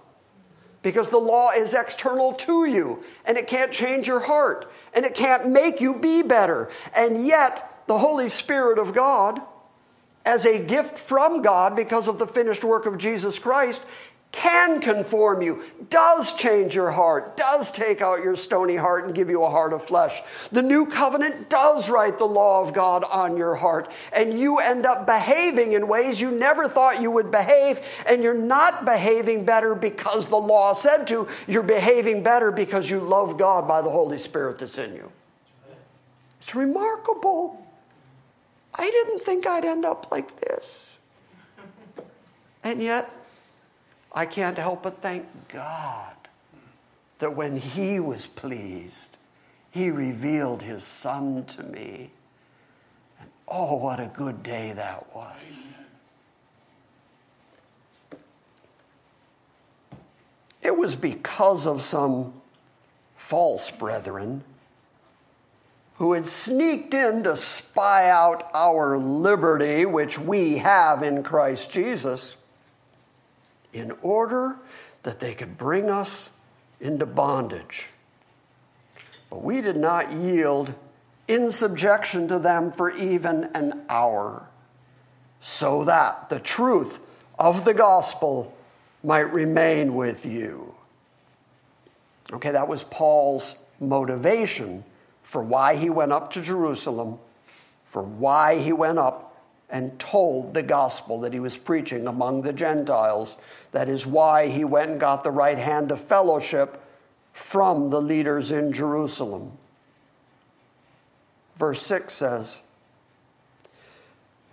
[0.81, 5.13] Because the law is external to you, and it can't change your heart, and it
[5.13, 6.71] can't make you be better.
[6.97, 9.41] And yet, the Holy Spirit of God,
[10.25, 13.83] as a gift from God because of the finished work of Jesus Christ,
[14.31, 19.31] can conform you, does change your heart, does take out your stony heart and give
[19.31, 20.21] you a heart of flesh.
[20.53, 24.85] The new covenant does write the law of God on your heart, and you end
[24.85, 29.75] up behaving in ways you never thought you would behave, and you're not behaving better
[29.75, 34.19] because the law said to, you're behaving better because you love God by the Holy
[34.19, 35.11] Spirit that's in you.
[36.41, 37.65] It's remarkable.
[38.75, 40.99] I didn't think I'd end up like this.
[42.63, 43.11] And yet,
[44.13, 46.15] I can't help but thank God
[47.19, 49.17] that when He was pleased,
[49.71, 52.11] He revealed His Son to me.
[53.21, 55.79] And Oh, what a good day that was.
[60.63, 62.35] It was because of some
[63.17, 64.45] false brethren
[65.97, 72.37] who had sneaked in to spy out our liberty, which we have in Christ Jesus,
[73.73, 74.57] in order
[75.03, 76.31] that they could bring us
[76.81, 77.89] into bondage.
[79.31, 80.75] But we did not yield
[81.27, 84.49] in subjection to them for even an hour,
[85.41, 87.01] so that the truth
[87.39, 88.57] of the gospel
[89.05, 90.75] might remain with you.
[92.33, 94.85] Okay, that was Paul's motivation
[95.23, 97.19] for why he went up to Jerusalem,
[97.85, 99.28] for why he went up
[99.71, 103.37] and told the gospel that he was preaching among the Gentiles.
[103.73, 106.83] That is why he went and got the right hand of fellowship
[107.33, 109.53] from the leaders in Jerusalem.
[111.57, 112.63] Verse 6 says,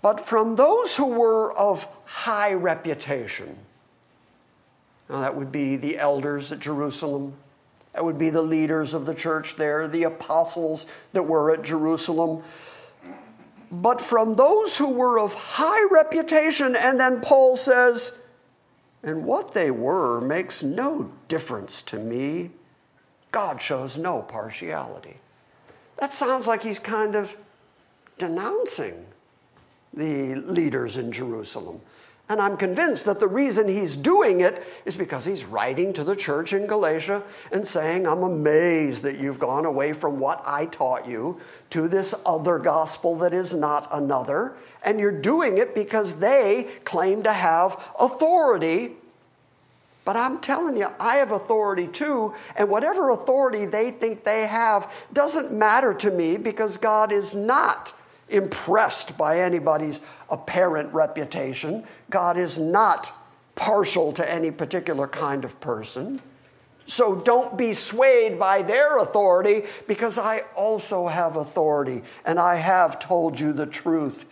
[0.01, 3.57] But from those who were of high reputation,
[5.09, 7.33] now that would be the elders at Jerusalem,
[7.93, 12.43] that would be the leaders of the church there, the apostles that were at Jerusalem.
[13.71, 18.13] But from those who were of high reputation, and then Paul says,
[19.05, 22.49] and what they were makes no difference to me.
[23.31, 25.17] God shows no partiality.
[25.97, 27.37] That sounds like he's kind of
[28.17, 29.05] denouncing
[29.93, 31.81] the leaders in Jerusalem.
[32.27, 36.15] And I'm convinced that the reason he's doing it is because he's writing to the
[36.15, 37.21] church in Galatia
[37.51, 42.15] and saying, I'm amazed that you've gone away from what I taught you to this
[42.25, 44.55] other gospel that is not another.
[44.83, 48.93] And you're doing it because they claim to have authority.
[50.03, 52.33] But I'm telling you, I have authority too.
[52.57, 57.93] And whatever authority they think they have doesn't matter to me because God is not
[58.29, 61.83] impressed by anybody's apparent reputation.
[62.09, 63.13] God is not
[63.55, 66.21] partial to any particular kind of person.
[66.87, 72.99] So don't be swayed by their authority because I also have authority and I have
[72.99, 74.25] told you the truth.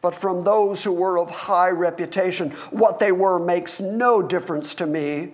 [0.00, 4.86] But from those who were of high reputation, what they were makes no difference to
[4.86, 5.32] me.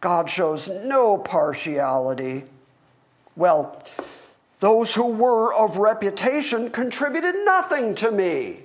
[0.00, 2.44] God shows no partiality.
[3.36, 3.82] Well,
[4.62, 8.60] those who were of reputation contributed nothing to me.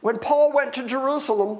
[0.00, 1.58] When Paul went to Jerusalem,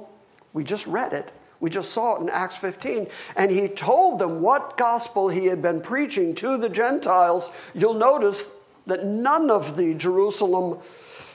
[0.53, 1.33] we just read it.
[1.59, 3.07] We just saw it in Acts 15.
[3.35, 7.49] And he told them what gospel he had been preaching to the Gentiles.
[7.73, 8.49] You'll notice
[8.87, 10.79] that none of the Jerusalem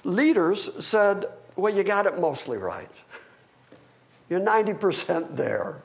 [0.03, 1.27] leaders said,
[1.57, 2.91] Well, you got it mostly right.
[4.31, 5.83] You're 90% there.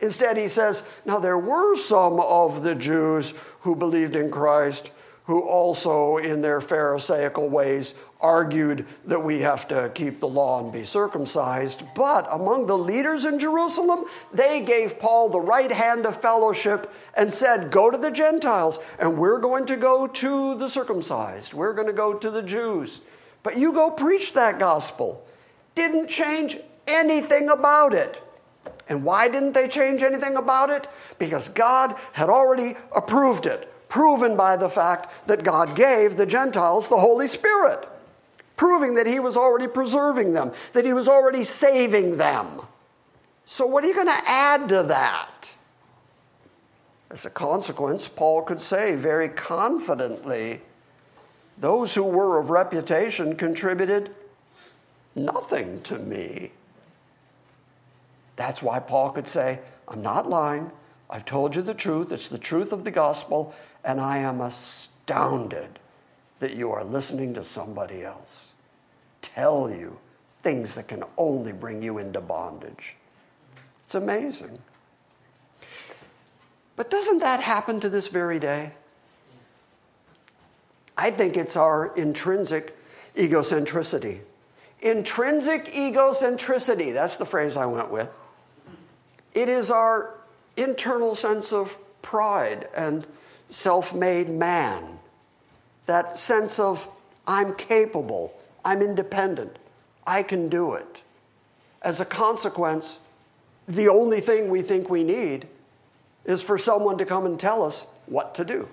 [0.00, 4.92] Instead, he says, Now there were some of the Jews who believed in Christ
[5.28, 10.72] who also, in their Pharisaical ways, argued that we have to keep the law and
[10.72, 11.82] be circumcised.
[11.94, 17.30] But among the leaders in Jerusalem, they gave Paul the right hand of fellowship and
[17.30, 21.52] said, Go to the Gentiles, and we're going to go to the circumcised.
[21.52, 23.02] We're going to go to the Jews.
[23.42, 25.26] But you go preach that gospel.
[25.74, 26.56] Didn't change
[26.86, 28.22] anything about it.
[28.88, 30.86] And why didn't they change anything about it?
[31.18, 36.88] Because God had already approved it proven by the fact that God gave the Gentiles
[36.88, 37.88] the Holy Spirit,
[38.56, 42.62] proving that He was already preserving them, that He was already saving them.
[43.46, 45.54] So, what are you going to add to that?
[47.10, 50.60] As a consequence, Paul could say very confidently
[51.56, 54.14] those who were of reputation contributed
[55.14, 56.52] nothing to me.
[58.36, 60.70] That's why Paul could say, I'm not lying.
[61.10, 62.12] I've told you the truth.
[62.12, 63.54] It's the truth of the gospel
[63.84, 65.78] and I am astounded
[66.40, 68.52] that you are listening to somebody else
[69.22, 69.98] tell you
[70.40, 72.96] things that can only bring you into bondage.
[73.84, 74.58] It's amazing.
[76.76, 78.72] But doesn't that happen to this very day?
[80.96, 82.76] I think it's our intrinsic
[83.16, 84.20] egocentricity.
[84.80, 88.18] Intrinsic egocentricity, that's the phrase I went with.
[89.34, 90.14] It is our
[90.56, 93.06] internal sense of pride and
[93.50, 94.98] self made man.
[95.86, 96.88] That sense of,
[97.26, 98.34] I'm capable,
[98.64, 99.56] I'm independent,
[100.06, 101.02] I can do it.
[101.82, 102.98] As a consequence,
[103.66, 105.46] the only thing we think we need
[106.24, 108.68] is for someone to come and tell us what to do.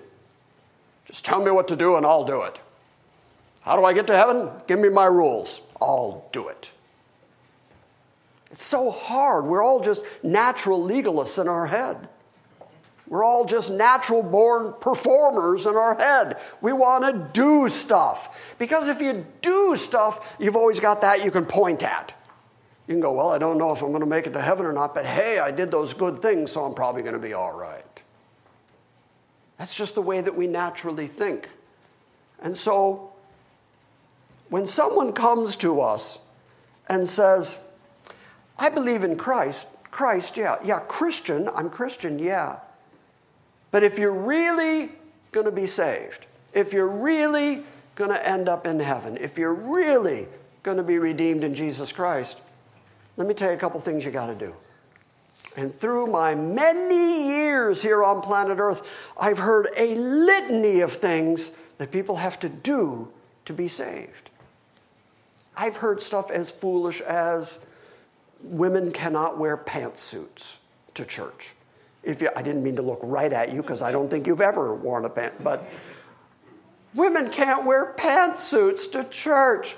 [1.06, 2.58] Just tell me what to do and I'll do it.
[3.62, 4.50] How do I get to heaven?
[4.66, 5.60] Give me my rules.
[5.80, 6.72] I'll do it.
[8.50, 9.44] It's so hard.
[9.44, 12.08] We're all just natural legalists in our head.
[13.08, 16.38] We're all just natural born performers in our head.
[16.60, 18.54] We want to do stuff.
[18.58, 22.14] Because if you do stuff, you've always got that you can point at.
[22.88, 24.66] You can go, Well, I don't know if I'm going to make it to heaven
[24.66, 27.32] or not, but hey, I did those good things, so I'm probably going to be
[27.32, 27.84] all right.
[29.58, 31.48] That's just the way that we naturally think.
[32.40, 33.12] And so,
[34.50, 36.18] when someone comes to us
[36.88, 37.58] and says,
[38.58, 42.58] I believe in Christ, Christ, yeah, yeah, Christian, I'm Christian, yeah.
[43.76, 44.88] But if you're really
[45.32, 46.24] going to be saved,
[46.54, 47.62] if you're really
[47.94, 50.28] going to end up in heaven, if you're really
[50.62, 52.38] going to be redeemed in Jesus Christ,
[53.18, 54.56] let me tell you a couple things you got to do.
[55.58, 61.50] And through my many years here on planet Earth, I've heard a litany of things
[61.76, 63.12] that people have to do
[63.44, 64.30] to be saved.
[65.54, 67.58] I've heard stuff as foolish as
[68.40, 70.60] women cannot wear pantsuits
[70.94, 71.55] to church.
[72.06, 74.40] If you, I didn't mean to look right at you because I don't think you've
[74.40, 75.68] ever worn a pant, but
[76.94, 79.76] women can't wear pantsuits to church,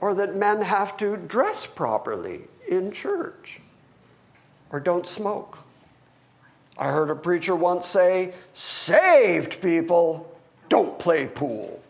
[0.00, 3.60] or that men have to dress properly in church
[4.70, 5.58] or don't smoke.
[6.76, 10.36] I heard a preacher once say, Saved people
[10.68, 11.80] don't play pool.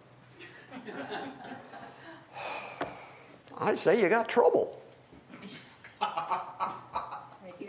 [3.58, 4.73] I say you got trouble.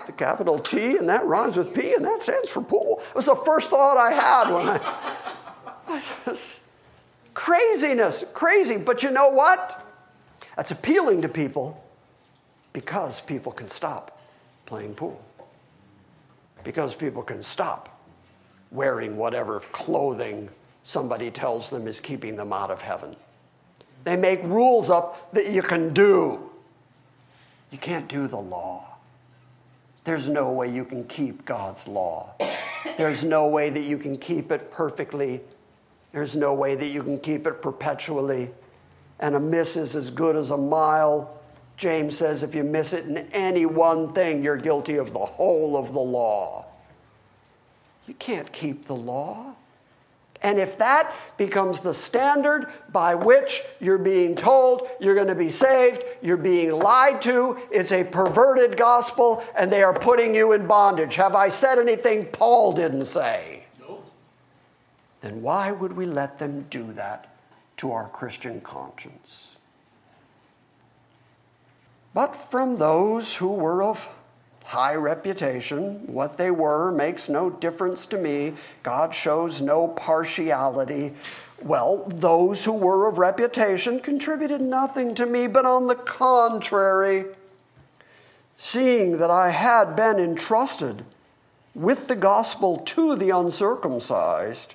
[0.06, 3.01] The capital T, and that rhymes with P, and that stands for pool.
[3.10, 4.68] It was the first thought I had when
[5.88, 6.01] I.
[6.26, 6.64] Just,
[7.34, 8.78] craziness, crazy.
[8.78, 9.82] But you know what?
[10.56, 11.84] That's appealing to people
[12.74, 14.22] because people can stop
[14.66, 15.24] playing pool.
[16.64, 18.01] Because people can stop
[18.72, 20.49] wearing whatever clothing
[20.84, 23.16] somebody tells them is keeping them out of heaven.
[24.03, 26.51] They make rules up that you can do.
[27.72, 28.95] You can't do the law.
[30.06, 32.36] There's no way you can keep God's law.
[32.95, 35.41] There's no way that you can keep it perfectly.
[36.14, 38.51] There's no way that you can keep it perpetually.
[39.20, 41.41] And a miss is as good as a mile.
[41.76, 45.76] James says if you miss it in any one thing, you're guilty of the whole
[45.76, 46.68] of the law.
[48.08, 49.56] You can't keep the law.
[50.46, 55.50] And if that becomes the standard by which you're being told you're going to be
[55.50, 60.68] saved, you're being lied to, it's a perverted gospel, and they are putting you in
[60.68, 61.16] bondage.
[61.16, 63.64] Have I said anything Paul didn't say?
[63.80, 64.04] No.
[65.22, 67.36] Then why would we let them do that
[67.78, 69.56] to our Christian conscience?
[72.16, 74.08] but from those who were of
[74.66, 76.01] high reputation.
[76.07, 78.53] What they were makes no difference to me.
[78.82, 81.13] God shows no partiality.
[81.61, 87.26] Well, those who were of reputation contributed nothing to me, but on the contrary,
[88.57, 91.05] seeing that I had been entrusted
[91.76, 94.74] with the gospel to the uncircumcised,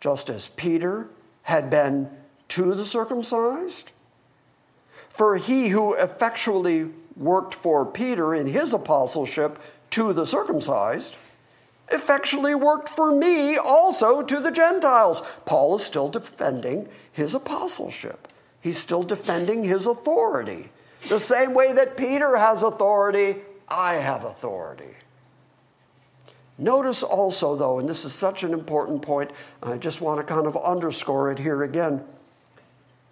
[0.00, 1.06] just as Peter
[1.42, 2.10] had been
[2.48, 3.92] to the circumcised,
[5.08, 9.58] for he who effectually worked for Peter in his apostleship
[9.90, 11.16] to the circumcised
[11.92, 15.22] effectually worked for me also to the Gentiles.
[15.44, 18.28] Paul is still defending his apostleship,
[18.60, 20.70] he's still defending his authority.
[21.08, 23.36] The same way that Peter has authority,
[23.68, 24.94] I have authority.
[26.58, 29.32] Notice also, though, and this is such an important point,
[29.62, 32.04] I just want to kind of underscore it here again.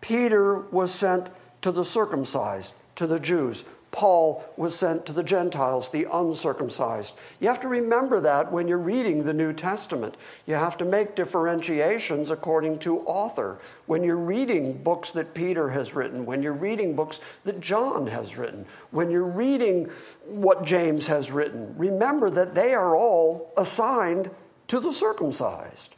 [0.01, 1.29] Peter was sent
[1.63, 3.65] to the circumcised, to the Jews.
[3.93, 7.15] Paul was sent to the Gentiles, the uncircumcised.
[7.41, 10.17] You have to remember that when you're reading the New Testament.
[10.47, 13.59] You have to make differentiations according to author.
[13.87, 18.37] When you're reading books that Peter has written, when you're reading books that John has
[18.37, 19.91] written, when you're reading
[20.27, 24.31] what James has written, remember that they are all assigned
[24.69, 25.97] to the circumcised.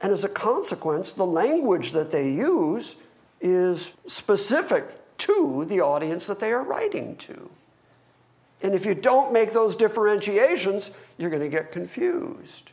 [0.00, 2.96] And as a consequence, the language that they use
[3.42, 4.86] is specific
[5.18, 7.50] to the audience that they are writing to.
[8.62, 12.72] And if you don't make those differentiations, you're going to get confused.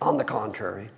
[0.00, 0.88] On the contrary,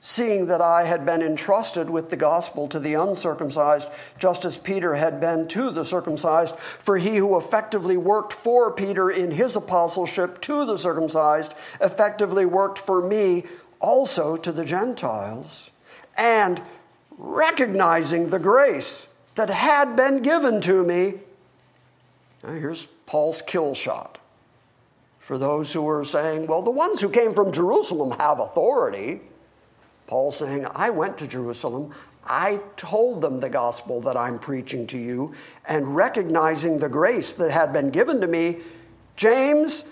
[0.00, 4.94] seeing that I had been entrusted with the gospel to the uncircumcised, just as Peter
[4.94, 10.40] had been to the circumcised, for he who effectively worked for Peter in his apostleship
[10.42, 13.44] to the circumcised effectively worked for me
[13.78, 15.70] also to the Gentiles,
[16.16, 16.62] and
[17.20, 21.14] recognizing the grace that had been given to me.
[22.42, 24.18] Now, here's Paul's kill shot.
[25.20, 29.20] For those who are saying, well, the ones who came from Jerusalem have authority.
[30.06, 31.94] Paul saying, I went to Jerusalem.
[32.24, 35.34] I told them the gospel that I'm preaching to you,
[35.68, 38.58] and recognizing the grace that had been given to me,
[39.16, 39.88] James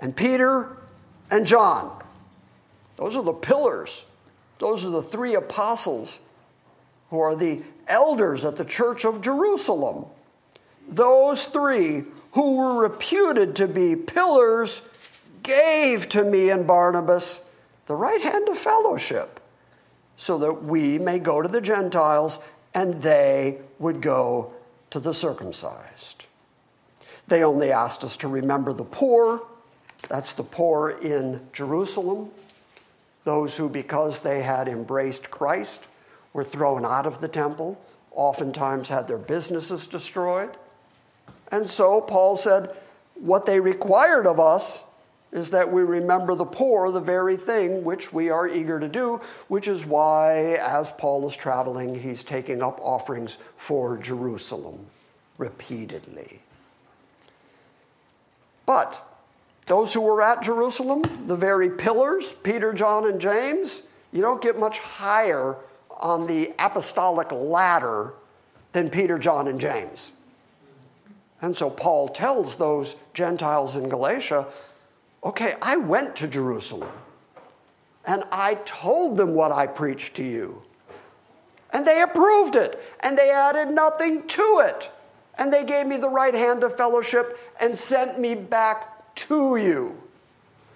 [0.00, 0.76] and Peter
[1.30, 2.02] and John.
[2.96, 4.06] Those are the pillars.
[4.58, 6.20] Those are the three apostles
[7.10, 10.06] who are the elders at the church of Jerusalem.
[10.88, 14.82] Those three who were reputed to be pillars
[15.42, 17.40] gave to me and Barnabas
[17.86, 19.40] the right hand of fellowship
[20.16, 22.40] so that we may go to the Gentiles
[22.74, 24.52] and they would go
[24.90, 26.26] to the circumcised.
[27.28, 29.42] They only asked us to remember the poor.
[30.08, 32.30] That's the poor in Jerusalem.
[33.24, 35.86] Those who, because they had embraced Christ,
[36.38, 37.76] were thrown out of the temple,
[38.12, 40.50] oftentimes had their businesses destroyed.
[41.50, 42.76] And so Paul said,
[43.16, 44.84] What they required of us
[45.32, 49.20] is that we remember the poor, the very thing which we are eager to do,
[49.48, 54.86] which is why, as Paul is traveling, he's taking up offerings for Jerusalem
[55.38, 56.38] repeatedly.
[58.64, 59.04] But
[59.66, 63.82] those who were at Jerusalem, the very pillars, Peter, John, and James,
[64.12, 65.56] you don't get much higher
[66.00, 68.14] on the apostolic ladder
[68.72, 70.12] than Peter, John, and James.
[71.40, 74.46] And so Paul tells those Gentiles in Galatia,
[75.22, 76.90] okay, I went to Jerusalem
[78.04, 80.62] and I told them what I preached to you.
[81.70, 84.90] And they approved it and they added nothing to it.
[85.36, 90.02] And they gave me the right hand of fellowship and sent me back to you.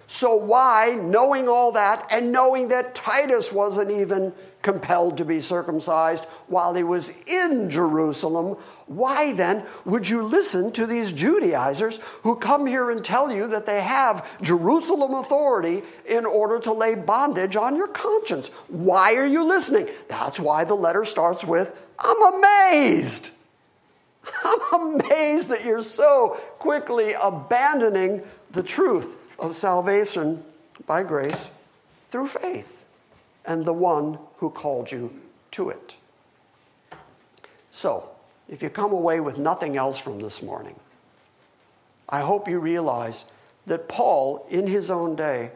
[0.07, 6.25] So, why, knowing all that and knowing that Titus wasn't even compelled to be circumcised
[6.47, 8.57] while he was in Jerusalem,
[8.87, 13.67] why then would you listen to these Judaizers who come here and tell you that
[13.67, 18.49] they have Jerusalem authority in order to lay bondage on your conscience?
[18.69, 19.89] Why are you listening?
[20.09, 23.31] That's why the letter starts with, I'm amazed.
[24.73, 30.43] I'm amazed that you're so quickly abandoning the truth of salvation
[30.87, 31.51] by grace
[32.11, 32.85] through faith
[33.45, 35.09] and the one who called you
[35.53, 35.95] to it.
[37.71, 38.09] So,
[38.49, 40.75] if you come away with nothing else from this morning,
[42.09, 43.25] I hope you realize
[43.67, 45.53] that Paul, in his own day,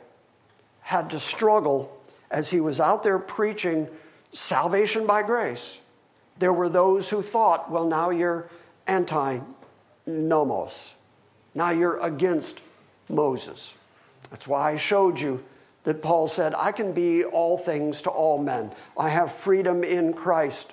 [0.83, 3.89] had to struggle as he was out there preaching
[4.33, 5.81] salvation by grace.
[6.39, 8.49] There were those who thought, well, now you're
[8.87, 9.41] anti
[10.07, 10.95] nomos.
[11.57, 12.61] Now you're against
[13.09, 13.75] Moses.
[14.31, 15.43] That's why I showed you
[15.87, 18.73] that Paul said, I can be all things to all men.
[18.99, 20.73] I have freedom in Christ.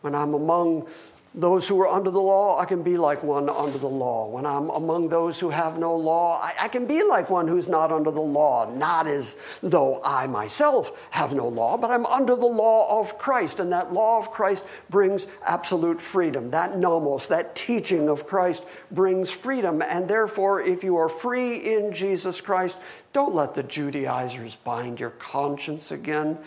[0.00, 0.88] When I'm among
[1.36, 4.26] those who are under the law, I can be like one under the law.
[4.26, 7.68] When I'm among those who have no law, I, I, can be like one who's
[7.68, 12.34] not under the law, not as though I myself have no law, but I'm under
[12.34, 13.60] the law of Christ.
[13.60, 16.52] And that law of Christ brings absolute freedom.
[16.52, 19.82] That nomos, that teaching of Christ brings freedom.
[19.82, 22.78] And therefore, if you are free in Jesus Christ,
[23.12, 26.38] don't let the Judaizers bind your conscience again.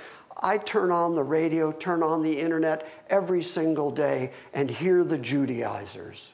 [0.41, 5.17] I turn on the radio, turn on the internet every single day and hear the
[5.17, 6.31] Judaizers.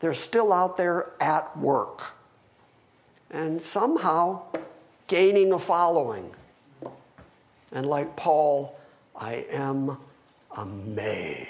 [0.00, 2.14] They're still out there at work
[3.30, 4.42] and somehow
[5.06, 6.32] gaining a following.
[7.72, 8.78] And like Paul,
[9.14, 9.98] I am
[10.56, 11.48] amazed.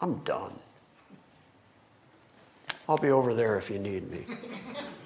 [0.00, 0.52] I'm done.
[2.88, 4.26] I'll be over there if you need me.